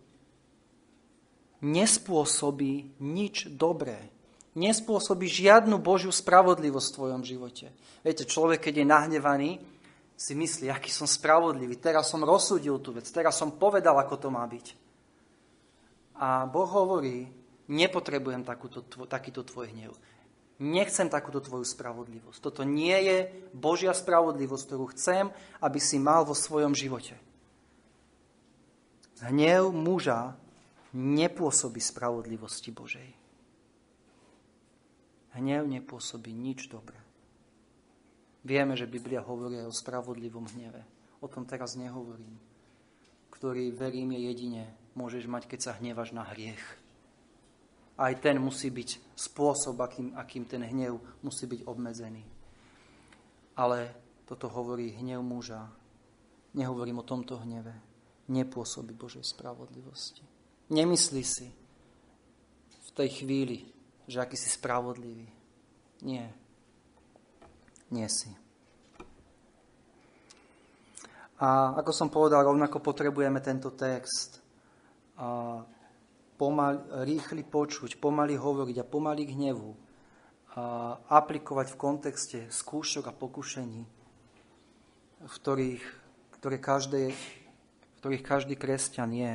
nespôsobí 1.63 2.97
nič 2.99 3.47
dobré 3.53 4.11
nespôsobí 4.53 5.25
žiadnu 5.29 5.81
Božiu 5.81 6.13
spravodlivosť 6.13 6.87
v 6.89 6.95
tvojom 6.97 7.21
živote. 7.25 7.65
Viete, 8.05 8.23
človek, 8.25 8.69
keď 8.69 8.73
je 8.81 8.85
nahnevaný, 8.85 9.49
si 10.13 10.37
myslí, 10.37 10.69
aký 10.69 10.93
som 10.93 11.09
spravodlivý, 11.09 11.81
teraz 11.81 12.07
som 12.13 12.21
rozsúdil 12.21 12.77
tú 12.79 12.93
vec, 12.93 13.09
teraz 13.09 13.35
som 13.35 13.49
povedal, 13.57 13.97
ako 13.97 14.15
to 14.15 14.29
má 14.29 14.45
byť. 14.45 14.67
A 16.21 16.45
Boh 16.45 16.69
hovorí, 16.69 17.27
nepotrebujem 17.67 18.45
takúto, 18.45 18.85
takýto 19.09 19.41
tvoj 19.41 19.73
hnev. 19.73 19.91
Nechcem 20.61 21.09
takúto 21.09 21.41
tvoju 21.41 21.65
spravodlivosť. 21.65 22.39
Toto 22.39 22.61
nie 22.61 22.93
je 22.93 23.17
Božia 23.51 23.91
spravodlivosť, 23.91 24.63
ktorú 24.69 24.85
chcem, 24.93 25.33
aby 25.59 25.79
si 25.81 25.97
mal 25.97 26.23
vo 26.23 26.37
svojom 26.37 26.77
živote. 26.77 27.17
Hnev 29.23 29.73
muža 29.73 30.37
nepôsobí 30.93 31.81
spravodlivosti 31.81 32.69
Božej. 32.69 33.22
Hnev 35.33 35.65
nepôsobí 35.65 36.29
nič 36.29 36.69
dobré. 36.69 36.97
Vieme, 38.43 38.75
že 38.75 38.89
Biblia 38.89 39.23
hovorí 39.23 39.57
o 39.63 39.71
spravodlivom 39.71 40.45
hneve. 40.53 40.83
O 41.23 41.31
tom 41.31 41.47
teraz 41.47 41.79
nehovorím. 41.79 42.35
Ktorý, 43.31 43.71
verím, 43.71 44.13
je 44.13 44.21
jedine 44.29 44.63
môžeš 44.93 45.25
mať, 45.25 45.49
keď 45.49 45.59
sa 45.59 45.77
hnevaš 45.79 46.13
na 46.13 46.27
hriech. 46.27 46.61
Aj 47.97 48.13
ten 48.19 48.37
musí 48.37 48.69
byť 48.69 49.15
spôsob, 49.15 49.79
akým, 49.81 50.13
akým 50.17 50.43
ten 50.45 50.61
hnev 50.65 51.01
musí 51.21 51.45
byť 51.45 51.65
obmedzený. 51.65 52.25
Ale 53.57 53.93
toto 54.25 54.49
hovorí 54.49 54.97
hnev 54.97 55.21
muža. 55.21 55.69
Nehovorím 56.53 57.01
o 57.01 57.07
tomto 57.07 57.41
hneve. 57.41 57.73
Nepôsobí 58.29 58.93
Božej 58.93 59.25
spravodlivosti. 59.25 60.25
Nemyslí 60.69 61.23
si 61.25 61.47
v 62.69 62.89
tej 62.93 63.09
chvíli, 63.23 63.72
že 64.07 64.19
aký 64.19 64.35
si 64.35 64.51
spravodlivý. 64.51 65.27
Nie. 66.03 66.27
Nie 67.93 68.09
si. 68.09 68.31
A 71.43 71.75
ako 71.75 71.91
som 71.91 72.07
povedal, 72.07 72.47
rovnako 72.47 72.79
potrebujeme 72.79 73.43
tento 73.43 73.75
text. 73.75 74.39
A 75.19 75.59
pomal, 76.39 77.03
rýchly 77.03 77.43
počuť, 77.43 77.99
pomaly 77.99 78.39
hovoriť 78.39 78.77
a 78.79 78.87
pomaly 78.87 79.27
k 79.27 79.35
hnevu. 79.35 79.71
A 80.53 80.63
aplikovať 81.19 81.73
v 81.73 81.79
kontexte 81.79 82.39
skúšok 82.47 83.09
a 83.09 83.13
pokušení, 83.13 83.83
v 85.23 85.33
ktorých, 85.33 85.85
ktoré 86.39 86.57
každé, 86.61 87.11
v 87.11 87.95
ktorých 87.99 88.23
každý 88.23 88.55
kresťan 88.55 89.11
je. 89.11 89.33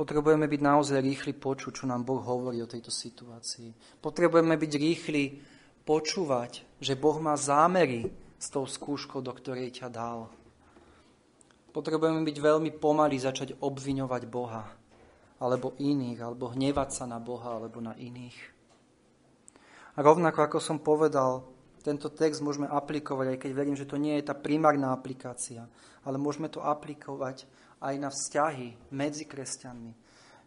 Potrebujeme 0.00 0.48
byť 0.48 0.60
naozaj 0.64 0.96
rýchli 0.96 1.36
počuť, 1.36 1.72
čo 1.76 1.84
nám 1.84 2.08
Boh 2.08 2.24
hovorí 2.24 2.56
o 2.64 2.70
tejto 2.72 2.88
situácii. 2.88 4.00
Potrebujeme 4.00 4.56
byť 4.56 4.72
rýchli 4.80 5.24
počúvať, 5.84 6.64
že 6.80 6.96
Boh 6.96 7.20
má 7.20 7.36
zámery 7.36 8.08
s 8.40 8.48
tou 8.48 8.64
skúškou, 8.64 9.20
do 9.20 9.28
ktorej 9.36 9.76
ťa 9.76 9.92
dal. 9.92 10.32
Potrebujeme 11.76 12.24
byť 12.24 12.32
veľmi 12.32 12.70
pomalí 12.80 13.20
začať 13.20 13.60
obviňovať 13.60 14.22
Boha, 14.24 14.72
alebo 15.36 15.76
iných, 15.76 16.18
alebo 16.24 16.48
hnevať 16.48 16.88
sa 16.96 17.04
na 17.04 17.20
Boha, 17.20 17.60
alebo 17.60 17.84
na 17.84 17.92
iných. 17.92 18.40
A 19.94 19.98
rovnako, 20.00 20.48
ako 20.48 20.58
som 20.64 20.80
povedal, 20.80 21.44
tento 21.84 22.08
text 22.08 22.40
môžeme 22.40 22.64
aplikovať, 22.72 23.36
aj 23.36 23.38
keď 23.44 23.50
verím, 23.52 23.76
že 23.76 23.84
to 23.84 24.00
nie 24.00 24.16
je 24.16 24.32
tá 24.32 24.32
primárna 24.32 24.96
aplikácia, 24.96 25.68
ale 26.08 26.16
môžeme 26.16 26.48
to 26.48 26.64
aplikovať 26.64 27.44
aj 27.80 27.94
na 27.96 28.12
vzťahy 28.12 28.92
medzi 28.92 29.24
kresťanmi. 29.24 29.92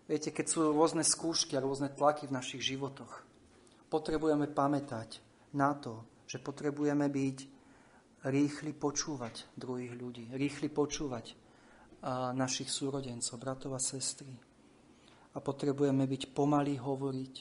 Viete, 0.05 0.29
keď 0.29 0.45
sú 0.45 0.69
rôzne 0.69 1.01
skúšky 1.01 1.57
a 1.57 1.63
rôzne 1.65 1.89
tlaky 1.89 2.29
v 2.29 2.35
našich 2.37 2.61
životoch, 2.61 3.25
potrebujeme 3.89 4.45
pamätať 4.49 5.21
na 5.57 5.73
to, 5.73 6.05
že 6.29 6.41
potrebujeme 6.41 7.09
byť 7.09 7.37
rýchli 8.23 8.71
počúvať 8.73 9.53
druhých 9.57 9.93
ľudí, 9.93 10.31
rýchli 10.33 10.69
počúvať 10.71 11.35
našich 12.35 12.67
súrodencov, 12.67 13.39
bratov 13.39 13.75
a 13.75 13.81
sestry. 13.81 14.35
A 15.33 15.41
potrebujeme 15.41 16.05
byť 16.05 16.35
pomalí 16.35 16.77
hovoriť 16.77 17.35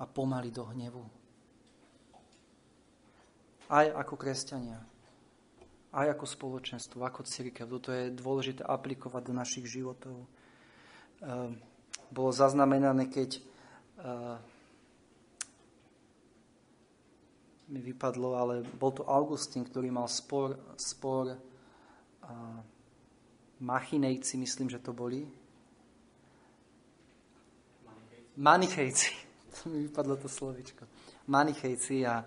a 0.00 0.08
pomaly 0.08 0.48
do 0.48 0.64
hnevu. 0.72 1.04
Aj 3.68 3.86
ako 3.92 4.14
kresťania, 4.16 4.78
aj 5.94 6.18
ako 6.18 6.26
spoločenstvo, 6.26 7.06
ako 7.06 7.22
církev. 7.22 7.70
Toto 7.70 7.94
je 7.94 8.10
dôležité 8.10 8.66
aplikovať 8.66 9.22
do 9.30 9.32
našich 9.32 9.66
životov. 9.70 10.26
Ehm, 11.22 11.62
bolo 12.10 12.30
zaznamenané, 12.34 13.06
keď 13.06 13.38
ehm, 13.38 14.38
mi 17.70 17.80
vypadlo, 17.80 18.28
ale 18.36 18.54
bol 18.76 18.92
to 18.92 19.06
Augustín, 19.06 19.64
ktorý 19.64 19.88
mal 19.88 20.10
spor, 20.10 20.58
spor 20.76 21.38
Machinejci, 23.60 24.36
myslím, 24.36 24.68
že 24.70 24.78
to 24.78 24.92
boli. 24.92 25.24
Manichejci. 28.36 29.10
To 29.54 29.70
mi 29.70 29.86
vypadlo 29.86 30.18
to 30.18 30.26
slovičko. 30.26 30.82
Manichejci 31.30 32.02
a 32.02 32.26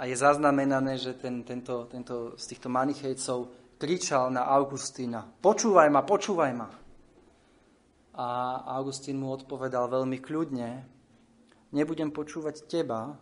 a 0.00 0.08
je 0.08 0.16
zaznamenané, 0.16 0.96
že 0.96 1.12
ten, 1.12 1.44
tento, 1.44 1.84
tento 1.92 2.32
z 2.40 2.44
týchto 2.48 2.72
manichejcov 2.72 3.52
kričal 3.76 4.32
na 4.32 4.48
Augustína, 4.48 5.28
počúvaj 5.44 5.92
ma, 5.92 6.00
počúvaj 6.00 6.52
ma. 6.56 6.68
A 8.16 8.26
Augustín 8.80 9.20
mu 9.20 9.28
odpovedal 9.28 9.92
veľmi 9.92 10.16
kľudne, 10.24 10.88
nebudem 11.76 12.08
počúvať 12.08 12.64
teba, 12.64 13.12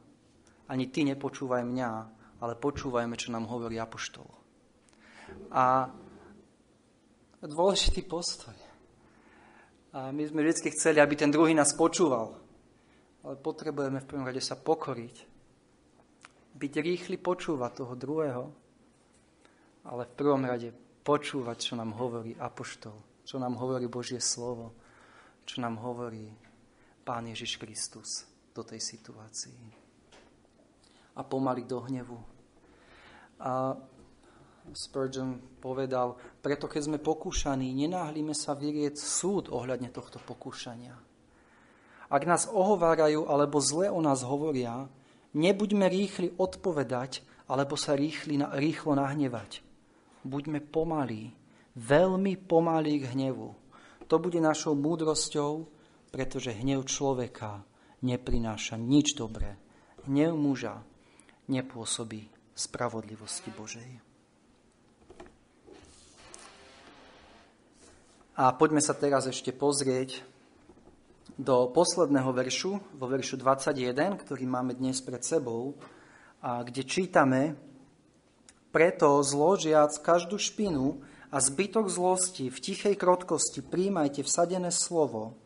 ani 0.70 0.86
ty 0.86 1.02
nepočúvaj 1.02 1.66
mňa, 1.66 1.90
ale 2.38 2.54
počúvajme, 2.54 3.18
čo 3.18 3.34
nám 3.34 3.50
hovorí 3.50 3.82
Apoštol. 3.82 4.30
A 5.50 5.90
dôležitý 7.42 8.06
postoj. 8.06 8.54
A 9.98 10.14
my 10.14 10.22
sme 10.30 10.46
vždy 10.46 10.70
chceli, 10.78 11.02
aby 11.02 11.18
ten 11.18 11.34
druhý 11.34 11.58
nás 11.58 11.74
počúval. 11.74 12.38
Ale 13.26 13.34
potrebujeme 13.34 13.98
v 13.98 14.08
prvom 14.08 14.26
rade 14.30 14.38
sa 14.38 14.54
pokoriť. 14.54 15.37
Byť 16.58 16.72
rýchly 16.82 17.22
počúvať 17.22 17.70
toho 17.78 17.94
druhého, 17.94 18.44
ale 19.86 20.02
v 20.10 20.16
prvom 20.18 20.42
rade 20.42 20.74
počúvať, 21.06 21.56
čo 21.70 21.74
nám 21.78 21.94
hovorí 21.94 22.34
Apoštol, 22.34 23.22
čo 23.22 23.38
nám 23.38 23.54
hovorí 23.62 23.86
Božie 23.86 24.18
slovo, 24.18 24.74
čo 25.46 25.62
nám 25.62 25.78
hovorí 25.78 26.34
Pán 27.06 27.30
Ježiš 27.30 27.62
Kristus 27.62 28.26
do 28.50 28.66
tej 28.66 28.82
situácii. 28.82 29.70
A 31.14 31.22
pomaly 31.22 31.62
do 31.62 31.78
hnevu. 31.78 32.18
A 33.38 33.78
Spurgeon 34.74 35.40
povedal, 35.62 36.18
preto 36.42 36.68
keď 36.68 36.90
sme 36.90 36.98
pokúšaní, 36.98 37.70
nenáhlíme 37.72 38.34
sa 38.36 38.52
vyrieť 38.52 38.98
súd 38.98 39.48
ohľadne 39.48 39.88
tohto 39.94 40.20
pokúšania. 40.20 40.98
Ak 42.08 42.24
nás 42.24 42.50
ohovárajú 42.50 43.28
alebo 43.28 43.60
zle 43.60 43.88
o 43.88 44.00
nás 44.00 44.24
hovoria, 44.24 44.88
nebuďme 45.34 45.88
rýchli 45.88 46.36
odpovedať 46.36 47.24
alebo 47.48 47.74
sa 47.74 47.96
rýchli, 47.96 48.38
rýchlo 48.38 48.96
nahnevať 48.96 49.68
buďme 50.28 50.60
pomalí, 50.60 51.32
veľmi 51.80 52.36
pomalí 52.44 53.00
k 53.00 53.16
hnevu. 53.16 53.50
To 54.08 54.16
bude 54.20 54.40
našou 54.40 54.76
múdrosťou, 54.76 55.68
pretože 56.12 56.56
hnev 56.56 56.84
človeka 56.88 57.64
neprináša 58.04 58.76
nič 58.80 59.16
dobré. 59.16 59.56
Hnev 60.08 60.36
muža 60.36 60.80
nepôsobí 61.48 62.28
spravodlivosti 62.56 63.50
Božej. 63.52 63.90
A 68.38 68.54
poďme 68.54 68.78
sa 68.78 68.94
teraz 68.94 69.26
ešte 69.26 69.50
pozrieť 69.50 70.22
do 71.38 71.70
posledného 71.70 72.34
veršu, 72.34 72.98
vo 72.98 73.06
veršu 73.06 73.38
21, 73.38 74.18
ktorý 74.18 74.42
máme 74.42 74.74
dnes 74.74 74.98
pred 74.98 75.22
sebou, 75.22 75.78
a 76.42 76.66
kde 76.66 76.82
čítame, 76.82 77.54
preto 78.74 79.22
zložiac 79.22 79.94
každú 80.02 80.34
špinu 80.38 80.98
a 81.30 81.38
zbytok 81.38 81.86
zlosti 81.86 82.50
v 82.50 82.58
tichej 82.58 82.94
krotkosti 82.98 83.62
príjmajte 83.62 84.26
vsadené 84.26 84.74
slovo, 84.74 85.38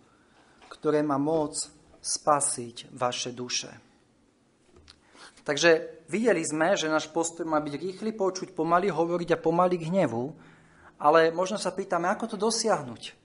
ktoré 0.73 1.05
má 1.05 1.21
moc 1.21 1.61
spasiť 2.03 2.91
vaše 2.93 3.31
duše. 3.37 3.71
Takže 5.43 6.03
videli 6.09 6.41
sme, 6.41 6.79
že 6.79 6.91
náš 6.91 7.11
postoj 7.11 7.45
má 7.45 7.61
byť 7.61 7.75
rýchly 7.79 8.11
počuť, 8.15 8.57
pomaly 8.57 8.89
hovoriť 8.89 9.37
a 9.37 9.43
pomaly 9.43 9.77
k 9.77 9.91
hnevu, 9.93 10.25
ale 11.03 11.35
možno 11.35 11.59
sa 11.59 11.75
pýtame, 11.75 12.07
ako 12.09 12.35
to 12.35 12.37
dosiahnuť. 12.39 13.22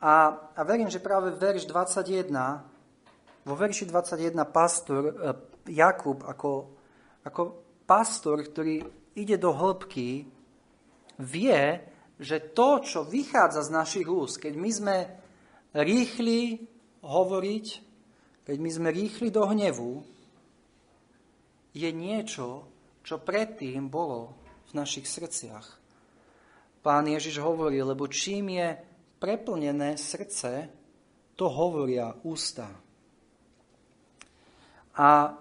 A, 0.00 0.34
a 0.56 0.60
verím, 0.64 0.90
že 0.90 1.02
práve 1.02 1.30
verš 1.34 1.68
21, 1.68 2.32
vo 3.44 3.54
verši 3.54 3.84
21 3.86 4.40
pastor 4.48 5.02
eh, 5.06 5.14
Jakub 5.64 6.24
ako, 6.24 6.52
ako 7.24 7.42
pastor, 7.88 8.40
ktorý 8.40 8.84
ide 9.16 9.36
do 9.40 9.54
hĺbky, 9.54 10.28
vie, 11.20 11.62
že 12.18 12.52
to, 12.52 12.82
čo 12.82 13.00
vychádza 13.06 13.64
z 13.64 13.70
našich 13.70 14.06
úst, 14.08 14.36
keď 14.42 14.54
my 14.58 14.70
sme 14.70 14.96
rýchli 15.72 16.68
hovoriť, 17.00 17.66
keď 18.44 18.56
my 18.60 18.70
sme 18.70 18.88
rýchli 18.92 19.28
do 19.32 19.44
hnevu, 19.48 20.04
je 21.74 21.90
niečo, 21.90 22.70
čo 23.02 23.18
predtým 23.18 23.90
bolo 23.90 24.36
v 24.70 24.72
našich 24.78 25.10
srdciach. 25.10 25.66
Pán 26.84 27.08
Ježiš 27.08 27.40
hovorí, 27.42 27.80
lebo 27.82 28.06
čím 28.06 28.60
je 28.60 28.68
preplnené 29.24 29.96
srdce, 29.96 30.68
to 31.32 31.48
hovoria 31.48 32.12
ústa. 32.28 32.68
A 35.00 35.32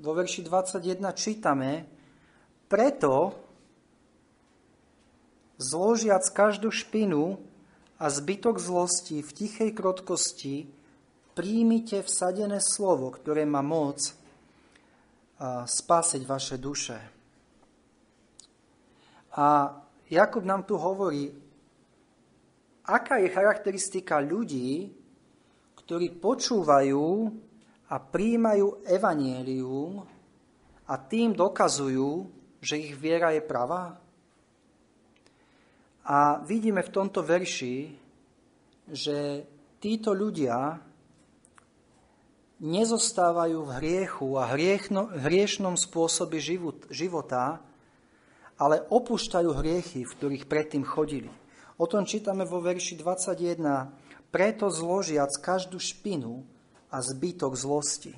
vo 0.00 0.12
verši 0.16 0.40
21 0.40 1.04
čítame, 1.12 1.84
preto 2.64 3.36
zložiac 5.60 6.24
každú 6.32 6.72
špinu 6.72 7.36
a 8.00 8.08
zbytok 8.08 8.56
zlosti 8.56 9.20
v 9.20 9.30
tichej 9.36 9.70
krotkosti, 9.76 10.72
príjmite 11.36 12.00
vsadené 12.00 12.56
slovo, 12.64 13.12
ktoré 13.12 13.44
má 13.44 13.60
moc 13.60 14.00
spásiť 15.68 16.22
vaše 16.24 16.56
duše. 16.56 16.96
A 19.36 19.76
Jakub 20.08 20.40
nám 20.40 20.64
tu 20.64 20.80
hovorí, 20.80 21.47
aká 22.88 23.20
je 23.20 23.28
charakteristika 23.28 24.16
ľudí, 24.24 24.88
ktorí 25.84 26.16
počúvajú 26.16 27.04
a 27.92 27.96
príjmajú 28.00 28.88
evanielium 28.88 30.08
a 30.88 30.94
tým 30.96 31.36
dokazujú, 31.36 32.32
že 32.64 32.80
ich 32.80 32.96
viera 32.96 33.36
je 33.36 33.44
pravá? 33.44 34.00
A 36.08 36.40
vidíme 36.40 36.80
v 36.80 36.92
tomto 36.92 37.20
verši, 37.20 37.92
že 38.88 39.44
títo 39.76 40.16
ľudia 40.16 40.80
nezostávajú 42.58 43.58
v 43.68 43.74
hriechu 43.76 44.28
a 44.40 44.48
hriechno, 44.56 45.12
hriešnom 45.12 45.76
spôsobe 45.76 46.40
života, 46.88 47.60
ale 48.58 48.82
opúšťajú 48.88 49.50
hriechy, 49.52 50.02
v 50.02 50.14
ktorých 50.16 50.48
predtým 50.48 50.82
chodili. 50.82 51.30
O 51.78 51.86
tom 51.86 52.02
čítame 52.02 52.42
vo 52.42 52.58
verši 52.58 52.98
21. 52.98 54.34
Preto 54.34 54.68
zložiac 54.68 55.30
každú 55.40 55.78
špinu, 55.80 56.44
a 56.88 57.04
zbytok 57.04 57.52
zlosti. 57.56 58.16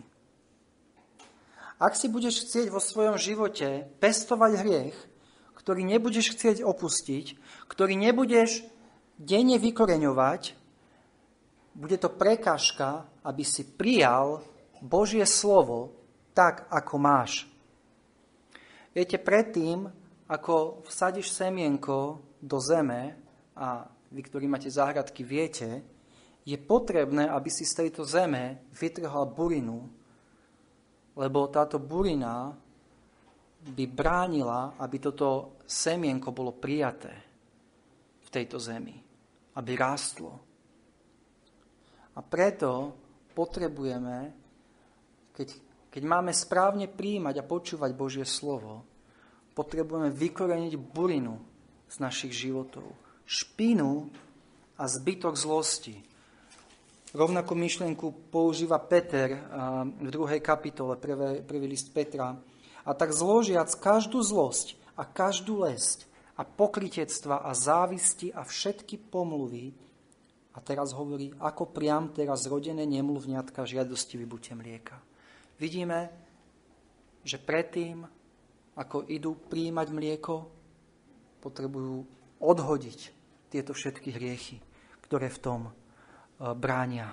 Ak 1.80 1.96
si 1.96 2.12
budeš 2.12 2.44
chcieť 2.46 2.68
vo 2.68 2.78
svojom 2.78 3.16
živote 3.16 3.88
pestovať 3.98 4.52
hriech, 4.60 4.96
ktorý 5.56 5.84
nebudeš 5.84 6.36
chcieť 6.36 6.56
opustiť, 6.60 7.36
ktorý 7.68 7.96
nebudeš 7.96 8.64
denne 9.16 9.56
vykoreňovať, 9.56 10.56
bude 11.76 11.96
to 11.96 12.12
prekážka, 12.12 13.08
aby 13.24 13.44
si 13.46 13.64
prijal 13.64 14.44
Božie 14.84 15.24
slovo 15.24 15.96
tak, 16.36 16.68
ako 16.68 16.94
máš. 17.00 17.48
Viete, 18.92 19.16
predtým, 19.16 19.88
ako 20.28 20.84
vsadíš 20.84 21.32
semienko 21.32 22.20
do 22.42 22.58
zeme, 22.60 23.16
a 23.60 23.84
vy, 24.08 24.20
ktorí 24.24 24.48
máte 24.48 24.72
záhradky, 24.72 25.20
viete, 25.20 25.84
je 26.48 26.56
potrebné, 26.56 27.28
aby 27.28 27.52
si 27.52 27.68
z 27.68 27.84
tejto 27.84 28.08
zeme 28.08 28.64
vytrhal 28.72 29.28
burinu, 29.28 29.84
lebo 31.12 31.46
táto 31.52 31.76
burina 31.76 32.56
by 33.60 33.84
bránila, 33.84 34.80
aby 34.80 34.96
toto 34.96 35.60
semienko 35.68 36.32
bolo 36.32 36.56
prijaté 36.56 37.12
v 38.24 38.28
tejto 38.32 38.56
zemi, 38.56 38.96
aby 39.60 39.70
rástlo. 39.76 40.32
A 42.16 42.24
preto 42.24 42.96
potrebujeme, 43.36 44.32
keď, 45.36 45.48
keď 45.92 46.02
máme 46.08 46.32
správne 46.32 46.88
príjmať 46.88 47.36
a 47.36 47.44
počúvať 47.46 47.90
Božie 47.92 48.24
slovo, 48.24 48.80
potrebujeme 49.52 50.08
vykoreniť 50.08 50.74
burinu 50.80 51.36
z 51.84 51.96
našich 52.00 52.32
životov, 52.32 52.88
špinu 53.30 54.10
a 54.74 54.90
zbytok 54.90 55.38
zlosti, 55.38 56.10
Rovnakú 57.10 57.58
myšlienku 57.58 58.30
používa 58.30 58.78
Peter 58.78 59.34
v 59.98 60.08
druhej 60.14 60.38
kapitole, 60.38 60.94
prvý, 60.94 61.42
prvý 61.42 61.66
list 61.66 61.90
Petra. 61.90 62.38
A 62.86 62.90
tak 62.94 63.10
zložiac 63.10 63.66
každú 63.82 64.22
zlosť 64.22 64.78
a 64.94 65.02
každú 65.02 65.66
lesť 65.66 66.06
a 66.38 66.46
pokritectva 66.46 67.42
a 67.42 67.50
závisti 67.50 68.30
a 68.30 68.46
všetky 68.46 69.10
pomluvy, 69.10 69.74
a 70.54 70.58
teraz 70.62 70.94
hovorí, 70.94 71.34
ako 71.42 71.74
priam 71.74 72.14
teraz 72.14 72.46
rodené 72.46 72.86
nemluvňatka 72.86 73.66
žiadosti 73.66 74.14
vybutie 74.14 74.54
mlieka. 74.54 74.98
Vidíme, 75.58 76.14
že 77.26 77.42
predtým, 77.42 78.06
ako 78.78 79.10
idú 79.10 79.34
príjmať 79.34 79.88
mlieko, 79.90 80.46
potrebujú 81.42 82.06
odhodiť 82.38 83.19
tieto 83.50 83.74
všetky 83.74 84.14
hriechy, 84.14 84.62
ktoré 85.04 85.26
v 85.26 85.42
tom 85.42 85.60
bránia. 86.38 87.12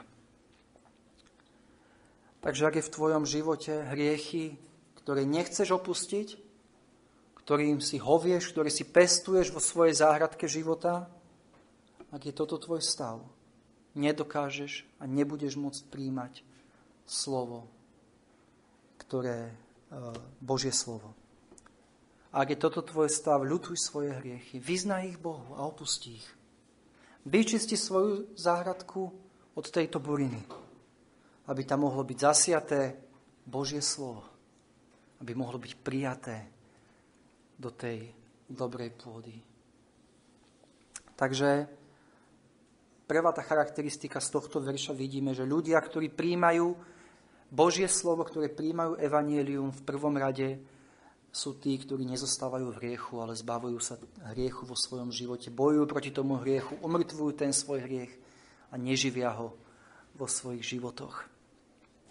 Takže 2.45 2.63
ak 2.69 2.75
je 2.79 2.87
v 2.87 2.93
tvojom 2.93 3.23
živote 3.27 3.73
hriechy, 3.91 4.55
ktoré 5.01 5.25
nechceš 5.25 5.73
opustiť, 5.75 6.37
ktorým 7.43 7.81
si 7.81 7.97
hovieš, 7.99 8.53
ktorý 8.53 8.69
si 8.71 8.85
pestuješ 8.87 9.51
vo 9.51 9.59
svojej 9.59 9.97
záhradke 9.97 10.45
života, 10.45 11.09
ak 12.13 12.21
je 12.23 12.33
toto 12.35 12.55
tvoj 12.55 12.79
stav, 12.79 13.19
nedokážeš 13.97 14.87
a 15.01 15.09
nebudeš 15.09 15.59
môcť 15.59 15.81
príjmať 15.91 16.45
slovo, 17.03 17.67
ktoré 19.01 19.51
Božie 20.39 20.71
slovo. 20.71 21.11
Ak 22.31 22.51
je 22.51 22.59
toto 22.59 22.83
tvoj 22.83 23.07
stav, 23.07 23.43
ľutuj 23.43 23.79
svoje 23.79 24.11
hriechy, 24.11 24.59
vyznaj 24.59 25.15
ich 25.15 25.19
Bohu 25.19 25.55
a 25.55 25.63
opusti 25.63 26.19
ich. 26.19 26.27
Vyčisti 27.27 27.79
svoju 27.79 28.35
záhradku 28.35 29.11
od 29.55 29.65
tejto 29.67 29.99
buriny, 29.99 30.39
aby 31.47 31.61
tam 31.63 31.87
mohlo 31.87 32.03
byť 32.03 32.17
zasiaté 32.19 32.95
Božie 33.47 33.79
slovo, 33.79 34.23
aby 35.23 35.31
mohlo 35.35 35.59
byť 35.59 35.73
prijaté 35.79 36.37
do 37.55 37.71
tej 37.71 38.11
dobrej 38.47 38.91
pôdy. 38.95 39.35
Takže 41.17 41.65
prvá 43.09 43.31
tá 43.33 43.41
charakteristika 43.41 44.21
z 44.21 44.29
tohto 44.29 44.61
verša 44.61 44.93
vidíme, 44.93 45.33
že 45.33 45.47
ľudia, 45.47 45.81
ktorí 45.81 46.13
príjmajú 46.13 46.75
Božie 47.49 47.89
slovo, 47.89 48.27
ktoré 48.27 48.51
príjmajú 48.51 48.99
evanielium 48.99 49.71
v 49.71 49.81
prvom 49.87 50.13
rade, 50.13 50.59
sú 51.31 51.59
tí, 51.61 51.77
ktorí 51.77 52.07
nezostávajú 52.07 52.73
v 52.73 52.79
hriechu, 52.81 53.13
ale 53.21 53.37
zbavujú 53.37 53.79
sa 53.83 53.95
hriechu 54.33 54.65
vo 54.65 54.73
svojom 54.73 55.13
živote, 55.13 55.53
bojujú 55.53 55.85
proti 55.85 56.09
tomu 56.09 56.39
hriechu, 56.41 56.79
umrtvujú 56.81 57.31
ten 57.37 57.53
svoj 57.53 57.85
hriech 57.85 58.13
a 58.71 58.75
neživia 58.75 59.31
ho 59.35 59.53
vo 60.17 60.25
svojich 60.25 60.65
životoch. 60.65 61.29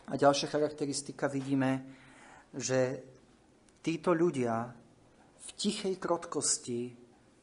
A 0.06 0.14
ďalšia 0.14 0.46
charakteristika 0.46 1.26
vidíme, 1.26 1.82
že 2.54 3.02
títo 3.82 4.14
ľudia 4.14 4.70
v 5.42 5.48
tichej 5.58 5.98
krotkosti 5.98 6.94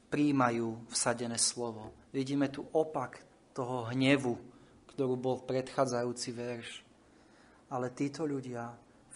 príjmajú 0.08 0.88
vsadené 0.94 1.36
slovo. 1.36 1.92
Vidíme 2.16 2.48
tu 2.48 2.64
opak 2.72 3.20
toho 3.52 3.92
hnevu, 3.92 4.40
ktorú 4.94 5.18
bol 5.18 5.42
predchádzajúci 5.44 6.30
verš. 6.32 6.70
Ale 7.74 7.90
títo 7.92 8.24
ľudia 8.24 8.70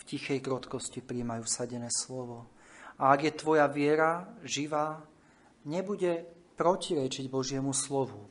tichej 0.08 0.40
krotkosti 0.40 1.04
príjmajú 1.04 1.44
vsadené 1.44 1.92
slovo. 1.92 2.48
A 2.98 3.12
ak 3.12 3.28
je 3.28 3.34
tvoja 3.36 3.68
viera 3.68 4.26
živá, 4.42 5.04
nebude 5.68 6.24
protirečiť 6.56 7.28
Božiemu 7.30 7.76
slovu, 7.76 8.26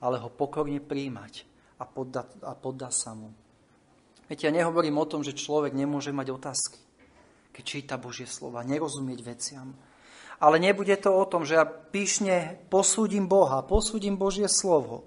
ale 0.00 0.18
ho 0.18 0.32
pokorne 0.32 0.80
príjmať 0.80 1.46
a 1.78 1.86
podda, 1.86 2.26
a 2.42 2.56
podda 2.56 2.90
sa 2.90 3.14
mu. 3.14 3.30
Viete, 4.26 4.48
ja 4.48 4.52
nehovorím 4.52 4.98
o 4.98 5.06
tom, 5.06 5.22
že 5.22 5.38
človek 5.38 5.72
nemôže 5.72 6.10
mať 6.10 6.28
otázky, 6.34 6.80
keď 7.54 7.62
číta 7.64 7.94
Božie 8.00 8.26
slova, 8.26 8.66
nerozumieť 8.66 9.20
veciam. 9.22 9.72
Ale 10.38 10.58
nebude 10.62 10.94
to 10.98 11.10
o 11.10 11.24
tom, 11.26 11.42
že 11.42 11.58
ja 11.58 11.66
píšne 11.66 12.58
posúdim 12.70 13.26
Boha, 13.26 13.62
posúdim 13.62 14.14
Božie 14.18 14.46
slovo, 14.46 15.06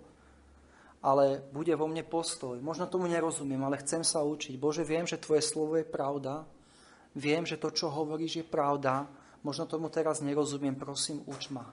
ale 1.02 1.42
bude 1.50 1.74
vo 1.74 1.90
mne 1.90 2.06
postoj. 2.06 2.62
Možno 2.62 2.86
tomu 2.86 3.10
nerozumiem, 3.10 3.62
ale 3.66 3.82
chcem 3.82 4.06
sa 4.06 4.22
učiť. 4.22 4.56
Bože, 4.62 4.86
viem, 4.86 5.10
že 5.10 5.18
Tvoje 5.18 5.42
slovo 5.42 5.76
je 5.78 5.86
pravda, 5.86 6.46
Viem, 7.12 7.44
že 7.44 7.60
to, 7.60 7.76
čo 7.76 7.92
hovoríš, 7.92 8.40
je 8.40 8.46
pravda. 8.48 9.04
Možno 9.44 9.68
tomu 9.68 9.92
teraz 9.92 10.24
nerozumiem, 10.24 10.78
prosím, 10.80 11.20
uč 11.28 11.52
ma. 11.52 11.68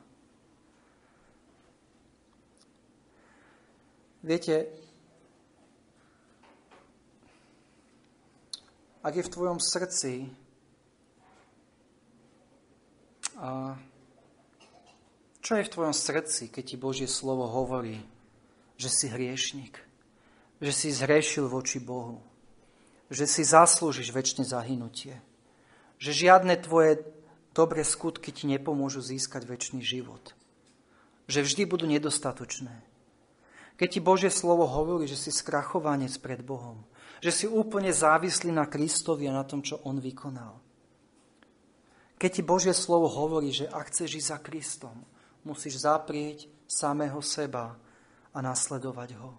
Viete, 4.19 4.67
ak 8.99 9.15
je 9.15 9.23
v 9.23 9.31
tvojom 9.31 9.63
srdci 9.63 10.27
a 13.39 13.79
čo 15.39 15.55
je 15.55 15.63
v 15.63 15.73
tvojom 15.73 15.95
srdci, 15.95 16.51
keď 16.51 16.65
ti 16.67 16.77
Božie 16.77 17.07
slovo 17.07 17.47
hovorí, 17.47 18.03
že 18.79 18.89
si 18.89 19.11
hriešnik, 19.11 19.75
že 20.63 20.73
si 20.73 20.89
zhrešil 20.95 21.51
voči 21.51 21.83
Bohu, 21.83 22.23
že 23.11 23.27
si 23.27 23.43
zaslúžiš 23.43 24.15
väčšine 24.15 24.47
zahynutie, 24.47 25.19
že 25.99 26.11
žiadne 26.15 26.55
tvoje 26.63 27.03
dobré 27.51 27.83
skutky 27.83 28.31
ti 28.31 28.47
nepomôžu 28.47 29.03
získať 29.03 29.43
väčší 29.43 29.83
život. 29.83 30.39
Že 31.27 31.45
vždy 31.45 31.63
budú 31.67 31.85
nedostatočné. 31.91 32.73
Keď 33.79 33.89
ti 33.91 34.01
Božie 34.01 34.31
slovo 34.31 34.65
hovorí, 34.65 35.11
že 35.11 35.19
si 35.19 35.35
skrachovanec 35.35 36.15
pred 36.23 36.41
Bohom, 36.41 36.87
že 37.19 37.35
si 37.35 37.47
úplne 37.51 37.91
závislý 37.91 38.55
na 38.55 38.67
Kristovi 38.67 39.27
a 39.27 39.35
na 39.35 39.43
tom, 39.43 39.63
čo 39.63 39.83
On 39.83 39.99
vykonal. 39.99 40.59
Keď 42.19 42.31
ti 42.31 42.43
Božie 42.43 42.75
slovo 42.75 43.07
hovorí, 43.07 43.55
že 43.55 43.71
ak 43.71 43.91
chceš 43.95 44.19
ísť 44.19 44.31
za 44.35 44.39
Kristom, 44.43 44.97
musíš 45.47 45.87
zaprieť 45.87 46.51
samého 46.67 47.23
seba 47.23 47.79
a 48.39 48.41
nasledovať 48.41 49.19
ho. 49.19 49.35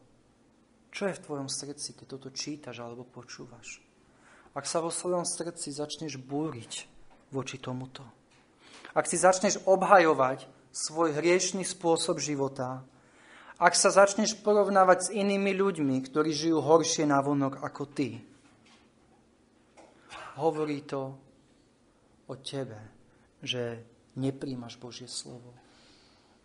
Čo 0.91 1.08
je 1.08 1.16
v 1.16 1.24
tvojom 1.24 1.47
srdci, 1.47 1.95
keď 1.95 2.06
toto 2.20 2.30
čítaš 2.36 2.84
alebo 2.84 3.08
počúvaš? 3.08 3.80
ak 4.54 4.66
sa 4.66 4.82
vo 4.82 4.89
svojom 4.89 5.26
srdci 5.26 5.70
začneš 5.70 6.18
búriť 6.18 6.89
voči 7.30 7.62
tomuto, 7.62 8.02
ak 8.97 9.06
si 9.06 9.22
začneš 9.22 9.62
obhajovať 9.70 10.50
svoj 10.74 11.14
hriešný 11.16 11.62
spôsob 11.62 12.18
života, 12.18 12.82
ak 13.60 13.76
sa 13.76 13.91
začneš 13.93 14.39
porovnávať 14.39 14.97
s 15.00 15.14
inými 15.14 15.54
ľuďmi, 15.54 15.95
ktorí 16.10 16.32
žijú 16.34 16.64
horšie 16.64 17.06
na 17.06 17.22
vonok 17.22 17.62
ako 17.62 17.84
ty, 17.91 18.24
hovorí 20.39 20.82
to 20.88 21.14
o 22.26 22.36
tebe, 22.39 22.80
že 23.43 23.84
nepríjmaš 24.16 24.80
Božie 24.80 25.08
slovo. 25.12 25.54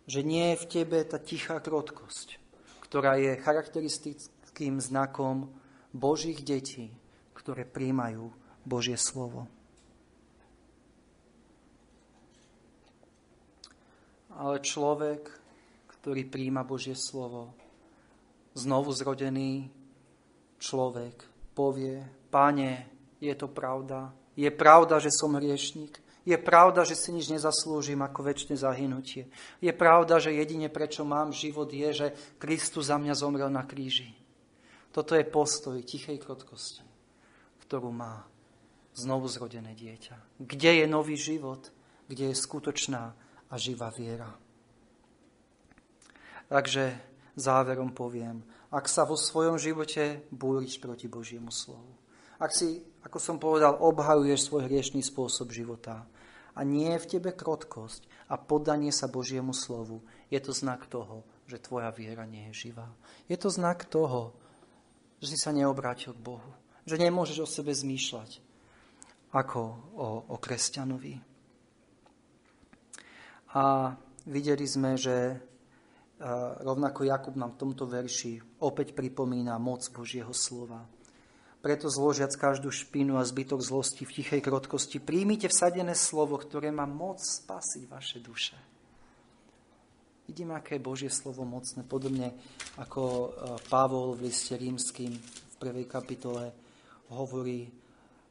Že 0.05 0.21
nie 0.21 0.45
je 0.53 0.61
v 0.61 0.69
tebe 0.69 0.97
tá 1.01 1.17
tichá 1.17 1.57
krotkosť, 1.57 2.37
ktorá 2.95 3.19
je 3.19 3.35
charakteristickým 3.43 4.79
znakom 4.79 5.51
Božích 5.91 6.39
detí, 6.39 6.95
ktoré 7.35 7.67
príjmajú 7.67 8.31
Božie 8.63 8.95
slovo. 8.95 9.51
Ale 14.31 14.63
človek, 14.63 15.27
ktorý 15.99 16.23
príjma 16.23 16.63
Božie 16.63 16.95
slovo, 16.95 17.51
znovu 18.55 18.95
zrodený 18.95 19.67
človek 20.55 21.19
povie, 21.51 21.99
Pane, 22.31 22.87
je 23.19 23.35
to 23.35 23.51
pravda. 23.51 24.15
Je 24.39 24.47
pravda, 24.47 25.03
že 25.03 25.11
som 25.11 25.35
hriešnik. 25.35 25.99
Je 26.25 26.37
pravda, 26.41 26.81
že 26.81 26.97
si 26.97 27.13
nič 27.13 27.29
nezaslúžim 27.29 28.01
ako 28.01 28.25
väčšie 28.25 28.57
zahynutie. 28.57 29.29
Je 29.61 29.69
pravda, 29.69 30.17
že 30.17 30.33
jedine 30.33 30.73
prečo 30.73 31.05
mám 31.05 31.29
život 31.29 31.69
je, 31.69 31.89
že 31.93 32.07
Kristus 32.41 32.89
za 32.89 32.97
mňa 32.97 33.13
zomrel 33.13 33.49
na 33.53 33.61
kríži. 33.61 34.09
Toto 34.89 35.13
je 35.13 35.21
postoj 35.21 35.77
tichej 35.85 36.17
krotkosti 36.17 36.95
ktorú 37.65 37.89
má 37.89 38.21
znovu 38.93 39.25
zrodené 39.25 39.73
dieťa. 39.73 40.37
Kde 40.37 40.71
je 40.79 40.85
nový 40.85 41.17
život, 41.17 41.73
kde 42.05 42.31
je 42.31 42.35
skutočná 42.37 43.17
a 43.49 43.53
živá 43.57 43.89
viera. 43.89 44.29
Takže 46.45 46.93
záverom 47.33 47.89
poviem, 47.89 48.45
ak 48.69 48.85
sa 48.85 49.01
vo 49.01 49.17
svojom 49.17 49.57
živote 49.57 50.21
búriš 50.29 50.77
proti 50.77 51.09
Božiemu 51.09 51.49
slovu, 51.49 51.89
ak 52.37 52.53
si, 52.53 52.85
ako 53.01 53.17
som 53.17 53.41
povedal, 53.41 53.81
obhajuješ 53.81 54.45
svoj 54.45 54.69
hriešný 54.69 55.01
spôsob 55.01 55.49
života 55.49 56.05
a 56.55 56.63
nie 56.63 56.95
je 56.95 57.03
v 57.03 57.09
tebe 57.19 57.31
krotkosť 57.35 58.31
a 58.31 58.39
poddanie 58.39 58.95
sa 58.95 59.11
Božiemu 59.11 59.51
slovu, 59.51 60.01
je 60.31 60.39
to 60.39 60.55
znak 60.55 60.87
toho, 60.87 61.27
že 61.45 61.61
tvoja 61.61 61.91
viera 61.91 62.25
nie 62.25 62.49
je 62.49 62.71
živá. 62.71 62.89
Je 63.29 63.37
to 63.37 63.51
znak 63.51 63.85
toho, 63.85 64.33
že 65.21 65.35
si 65.35 65.37
sa 65.37 65.53
neobrátil 65.53 66.15
k 66.15 66.25
Bohu 66.25 66.51
že 66.85 67.01
nemôžeš 67.01 67.37
o 67.41 67.47
sebe 67.49 67.73
zmýšľať 67.73 68.39
ako 69.33 69.59
o, 69.97 70.07
o 70.31 70.35
kresťanovi. 70.37 71.17
A 73.57 73.91
videli 74.29 74.63
sme, 74.63 74.95
že 74.95 75.41
rovnako 76.63 77.03
Jakub 77.03 77.35
nám 77.35 77.57
v 77.57 77.61
tomto 77.67 77.83
verši 77.89 78.39
opäť 78.63 78.95
pripomína 78.95 79.59
moc 79.59 79.83
Božieho 79.91 80.31
slova. 80.31 80.87
Preto 81.65 81.89
zložiac 81.89 82.29
každú 82.37 82.69
špinu 82.69 83.17
a 83.17 83.25
zbytok 83.25 83.57
zlosti 83.57 84.05
v 84.05 84.21
tichej 84.21 84.37
krotkosti, 84.45 85.01
príjmite 85.01 85.49
vsadené 85.49 85.97
slovo, 85.97 86.37
ktoré 86.37 86.69
má 86.69 86.85
moc 86.85 87.17
spasiť 87.17 87.89
vaše 87.89 88.21
duše. 88.21 88.53
Vidíme, 90.29 90.53
aké 90.53 90.77
je 90.77 90.85
Božie 90.85 91.09
slovo 91.09 91.41
mocné, 91.41 91.81
podobne 91.81 92.37
ako 92.77 93.33
Pavol 93.65 94.13
v 94.13 94.29
liste 94.29 94.53
rímským 94.53 95.09
v 95.17 95.55
prvej 95.57 95.89
kapitole 95.89 96.53
hovorí, 97.09 97.65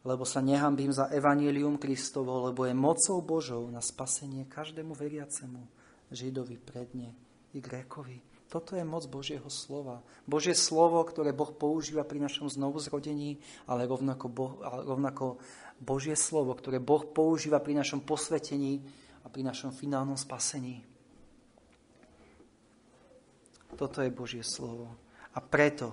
lebo 0.06 0.22
sa 0.22 0.38
nehambím 0.38 0.94
za 0.94 1.10
evanílium 1.10 1.74
Kristovo, 1.74 2.50
lebo 2.50 2.70
je 2.70 2.74
mocou 2.78 3.18
Božou 3.18 3.66
na 3.66 3.82
spasenie 3.82 4.46
každému 4.46 4.94
veriacemu, 4.94 5.58
Židovi 6.14 6.54
predne 6.62 7.10
i 7.50 7.58
Grékovi. 7.58 8.33
Toto 8.54 8.78
je 8.78 8.86
moc 8.86 9.02
Božieho 9.10 9.50
slova. 9.50 9.98
Božie 10.30 10.54
slovo, 10.54 11.02
ktoré 11.02 11.34
Boh 11.34 11.50
používa 11.50 12.06
pri 12.06 12.22
našom 12.22 12.46
znovuzrodení, 12.46 13.42
ale 13.66 13.82
rovnako, 13.82 14.30
boh, 14.30 14.62
ale 14.62 14.86
rovnako 14.86 15.42
Božie 15.82 16.14
slovo, 16.14 16.54
ktoré 16.54 16.78
Boh 16.78 17.02
používa 17.02 17.58
pri 17.58 17.74
našom 17.74 18.06
posvetení 18.06 18.86
a 19.20 19.28
pri 19.28 19.42
našom 19.42 19.74
finálnom 19.74 20.14
spasení. 20.14 20.86
Toto 23.74 23.98
je 23.98 24.14
Božie 24.14 24.46
slovo. 24.46 24.86
A 25.34 25.42
preto 25.42 25.90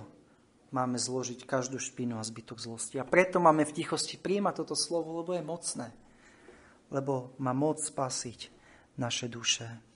máme 0.70 1.02
zložiť 1.02 1.42
každú 1.42 1.82
špinu 1.82 2.22
a 2.22 2.22
zbytok 2.22 2.62
zlosti. 2.62 3.02
A 3.02 3.04
preto 3.04 3.42
máme 3.42 3.66
v 3.66 3.74
tichosti 3.74 4.14
príjmať 4.14 4.62
toto 4.62 4.78
slovo, 4.78 5.18
lebo 5.18 5.34
je 5.34 5.42
mocné. 5.42 5.90
Lebo 6.94 7.34
má 7.42 7.50
moc 7.50 7.82
spasiť 7.82 8.54
naše 9.02 9.26
duše. 9.26 9.91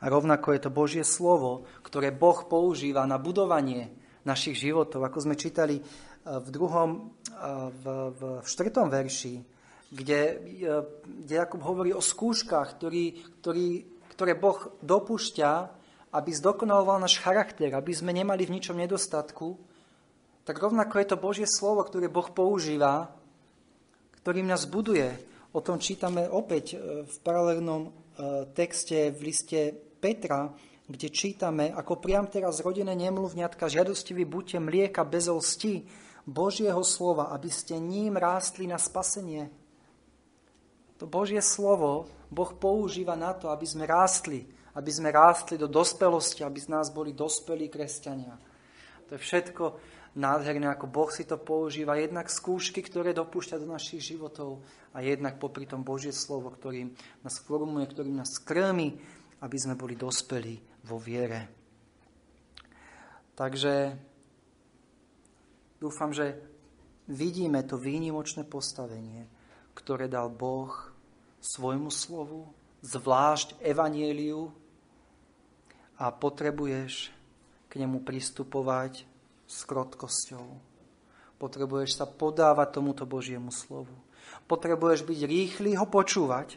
A 0.00 0.12
rovnako 0.12 0.52
je 0.52 0.60
to 0.60 0.70
Božie 0.70 1.04
slovo, 1.08 1.64
ktoré 1.80 2.12
Boh 2.12 2.44
používa 2.44 3.08
na 3.08 3.16
budovanie 3.16 3.88
našich 4.26 4.58
životov. 4.58 5.06
Ako 5.06 5.24
sme 5.24 5.38
čítali 5.38 5.78
eh, 5.78 5.84
v 6.26 6.48
druhom, 6.50 7.14
eh, 7.30 7.32
v, 7.70 7.84
v, 8.12 8.20
v 8.42 8.46
štvrtom 8.46 8.90
verši, 8.90 9.34
kde, 9.94 10.20
eh, 10.20 10.82
kde 11.24 11.34
Jakub 11.38 11.62
hovorí 11.62 11.94
o 11.94 12.02
skúškach, 12.02 12.76
ktorý, 12.76 13.24
ktorý, 13.40 13.68
ktoré 14.12 14.32
Boh 14.36 14.74
dopúšťa, 14.82 15.50
aby 16.12 16.30
zdokonaloval 16.34 17.00
náš 17.00 17.22
charakter, 17.22 17.72
aby 17.72 17.92
sme 17.94 18.12
nemali 18.12 18.44
v 18.44 18.60
ničom 18.60 18.76
nedostatku, 18.76 19.56
tak 20.46 20.60
rovnako 20.60 21.02
je 21.02 21.06
to 21.08 21.16
Božie 21.18 21.48
slovo, 21.48 21.82
ktoré 21.82 22.06
Boh 22.12 22.26
používa, 22.30 23.10
ktorým 24.22 24.46
nás 24.46 24.64
buduje. 24.68 25.10
O 25.50 25.60
tom 25.64 25.80
čítame 25.82 26.30
opäť 26.30 26.78
v 27.04 27.16
paralelnom 27.24 27.90
texte 28.54 29.10
v 29.10 29.20
liste 29.32 29.85
Petra, 30.06 30.54
kde 30.86 31.10
čítame, 31.10 31.74
ako 31.74 31.98
priam 31.98 32.30
teraz 32.30 32.62
rodené 32.62 32.94
nemluvňatka, 32.94 33.66
žiadostivý 33.66 34.22
buďte 34.22 34.62
mlieka 34.62 35.02
bez 35.02 35.26
lsti 35.26 35.82
Božieho 36.22 36.78
slova, 36.86 37.34
aby 37.34 37.50
ste 37.50 37.74
ním 37.82 38.14
rástli 38.14 38.70
na 38.70 38.78
spasenie. 38.78 39.50
To 41.02 41.10
Božie 41.10 41.42
slovo 41.42 42.06
Boh 42.30 42.54
používa 42.54 43.18
na 43.18 43.34
to, 43.34 43.50
aby 43.50 43.66
sme 43.66 43.82
rástli, 43.82 44.46
aby 44.78 44.90
sme 44.94 45.10
rástli 45.10 45.58
do 45.58 45.66
dospelosti, 45.66 46.46
aby 46.46 46.62
z 46.62 46.70
nás 46.70 46.86
boli 46.94 47.10
dospelí 47.10 47.66
kresťania. 47.66 48.38
To 49.10 49.18
je 49.18 49.20
všetko 49.26 49.64
nádherné, 50.14 50.70
ako 50.70 50.86
Boh 50.86 51.10
si 51.10 51.26
to 51.26 51.34
používa, 51.34 51.98
jednak 51.98 52.30
skúšky, 52.30 52.78
ktoré 52.80 53.10
dopúšťa 53.10 53.58
do 53.58 53.66
našich 53.66 54.06
životov 54.14 54.62
a 54.94 55.02
jednak 55.02 55.36
popri 55.36 55.66
tom 55.66 55.82
Božie 55.82 56.14
slovo, 56.14 56.54
ktorým 56.54 56.94
nás 57.26 57.42
formuje, 57.42 57.90
ktorým 57.90 58.16
nás 58.16 58.38
krmi, 58.38 58.96
aby 59.42 59.56
sme 59.60 59.76
boli 59.76 59.98
dospelí 59.98 60.84
vo 60.86 60.96
viere. 60.96 61.50
Takže 63.36 63.92
dúfam, 65.76 66.08
že 66.14 66.40
vidíme 67.10 67.60
to 67.68 67.76
výnimočné 67.76 68.48
postavenie, 68.48 69.28
ktoré 69.76 70.08
dal 70.08 70.32
Boh 70.32 70.72
svojmu 71.44 71.92
slovu, 71.92 72.48
zvlášť 72.80 73.60
evanieliu 73.60 74.50
a 76.00 76.08
potrebuješ 76.08 77.12
k 77.68 77.72
nemu 77.84 78.00
pristupovať 78.02 79.04
s 79.46 79.58
krotkosťou. 79.68 80.46
Potrebuješ 81.36 82.00
sa 82.00 82.06
podávať 82.08 82.80
tomuto 82.80 83.04
Božiemu 83.04 83.52
slovu. 83.52 83.92
Potrebuješ 84.48 85.04
byť 85.04 85.20
rýchly 85.28 85.76
ho 85.76 85.84
počúvať, 85.84 86.56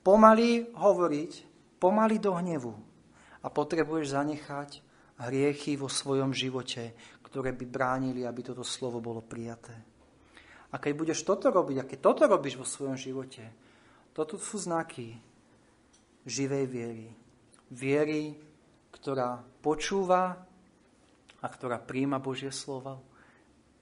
pomaly 0.00 0.72
hovoriť, 0.72 1.45
pomaly 1.76 2.20
do 2.20 2.34
hnevu 2.34 2.74
a 3.42 3.48
potrebuješ 3.48 4.16
zanechať 4.16 4.70
hriechy 5.16 5.80
vo 5.80 5.88
svojom 5.88 6.32
živote, 6.32 6.92
ktoré 7.24 7.56
by 7.56 7.64
bránili, 7.68 8.24
aby 8.24 8.40
toto 8.44 8.64
slovo 8.64 9.00
bolo 9.00 9.24
prijaté. 9.24 9.72
A 10.72 10.76
keď 10.76 10.92
budeš 10.92 11.24
toto 11.24 11.48
robiť, 11.48 11.76
a 11.80 11.88
keď 11.88 11.98
toto 12.02 12.22
robíš 12.28 12.60
vo 12.60 12.66
svojom 12.66 12.98
živote, 12.98 13.44
toto 14.12 14.36
sú 14.36 14.60
znaky 14.60 15.16
živej 16.26 16.64
viery. 16.68 17.08
Viery, 17.70 18.34
ktorá 18.92 19.40
počúva 19.62 20.36
a 21.40 21.46
ktorá 21.46 21.78
príjma 21.78 22.18
Božie 22.18 22.50
slovo. 22.50 23.04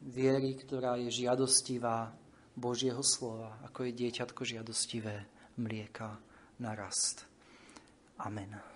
Viery, 0.05 0.55
ktorá 0.61 1.01
je 1.01 1.09
žiadostivá 1.09 2.13
Božieho 2.55 3.01
slova, 3.01 3.59
ako 3.67 3.89
je 3.89 3.93
dieťatko 3.99 4.43
žiadostivé 4.45 5.27
mlieka 5.59 6.21
na 6.61 6.77
rast. 6.77 7.34
Amen. 8.19 8.75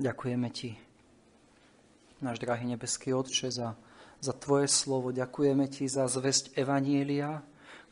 Ďakujeme 0.00 0.48
Ti, 0.48 0.80
náš 2.24 2.40
drahý 2.40 2.64
nebeský 2.72 3.12
Otče, 3.12 3.52
za, 3.52 3.76
za 4.16 4.32
Tvoje 4.32 4.64
slovo. 4.64 5.12
Ďakujeme 5.12 5.68
Ti 5.68 5.92
za 5.92 6.08
zväzť 6.08 6.56
Evanielia, 6.56 7.44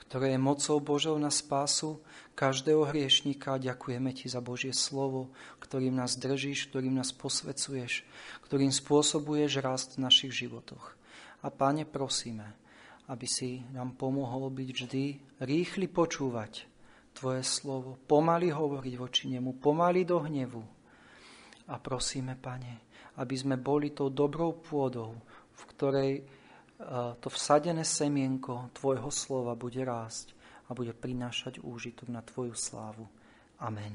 ktoré 0.09 0.33
je 0.33 0.41
mocou 0.41 0.81
Božou 0.81 1.21
na 1.21 1.29
spásu 1.29 2.01
každého 2.33 2.89
hriešníka. 2.89 3.61
Ďakujeme 3.61 4.17
Ti 4.17 4.33
za 4.33 4.41
Božie 4.41 4.73
slovo, 4.73 5.29
ktorým 5.61 6.01
nás 6.01 6.17
držíš, 6.17 6.73
ktorým 6.73 6.97
nás 6.97 7.13
posvecuješ, 7.13 8.09
ktorým 8.49 8.73
spôsobuješ 8.73 9.61
rast 9.61 10.01
v 10.01 10.09
našich 10.09 10.33
životoch. 10.33 10.97
A 11.45 11.53
Páne, 11.53 11.85
prosíme, 11.85 12.57
aby 13.09 13.27
si 13.27 13.65
nám 13.73 13.97
pomohol 13.97 14.53
byť 14.53 14.69
vždy 14.73 15.05
rýchly 15.43 15.89
počúvať 15.89 16.69
Tvoje 17.17 17.43
slovo, 17.43 17.99
pomaly 18.07 18.55
hovoriť 18.55 18.95
voči 18.95 19.27
nemu, 19.27 19.59
pomaly 19.59 20.07
do 20.07 20.23
hnevu, 20.23 20.63
a 21.69 21.77
prosíme, 21.77 22.37
Pane, 22.41 22.89
aby 23.21 23.35
sme 23.37 23.61
boli 23.61 23.93
tou 23.93 24.09
dobrou 24.09 24.57
pôdou, 24.57 25.21
v 25.53 25.63
ktorej 25.75 26.13
e, 26.17 26.23
to 27.21 27.29
vsadené 27.29 27.85
semienko 27.85 28.73
Tvojho 28.73 29.13
slova 29.13 29.53
bude 29.53 29.85
rásť 29.85 30.33
a 30.69 30.73
bude 30.73 30.97
prinášať 30.97 31.61
úžitok 31.61 32.09
na 32.09 32.25
Tvoju 32.25 32.57
slávu. 32.57 33.05
Amen. 33.61 33.93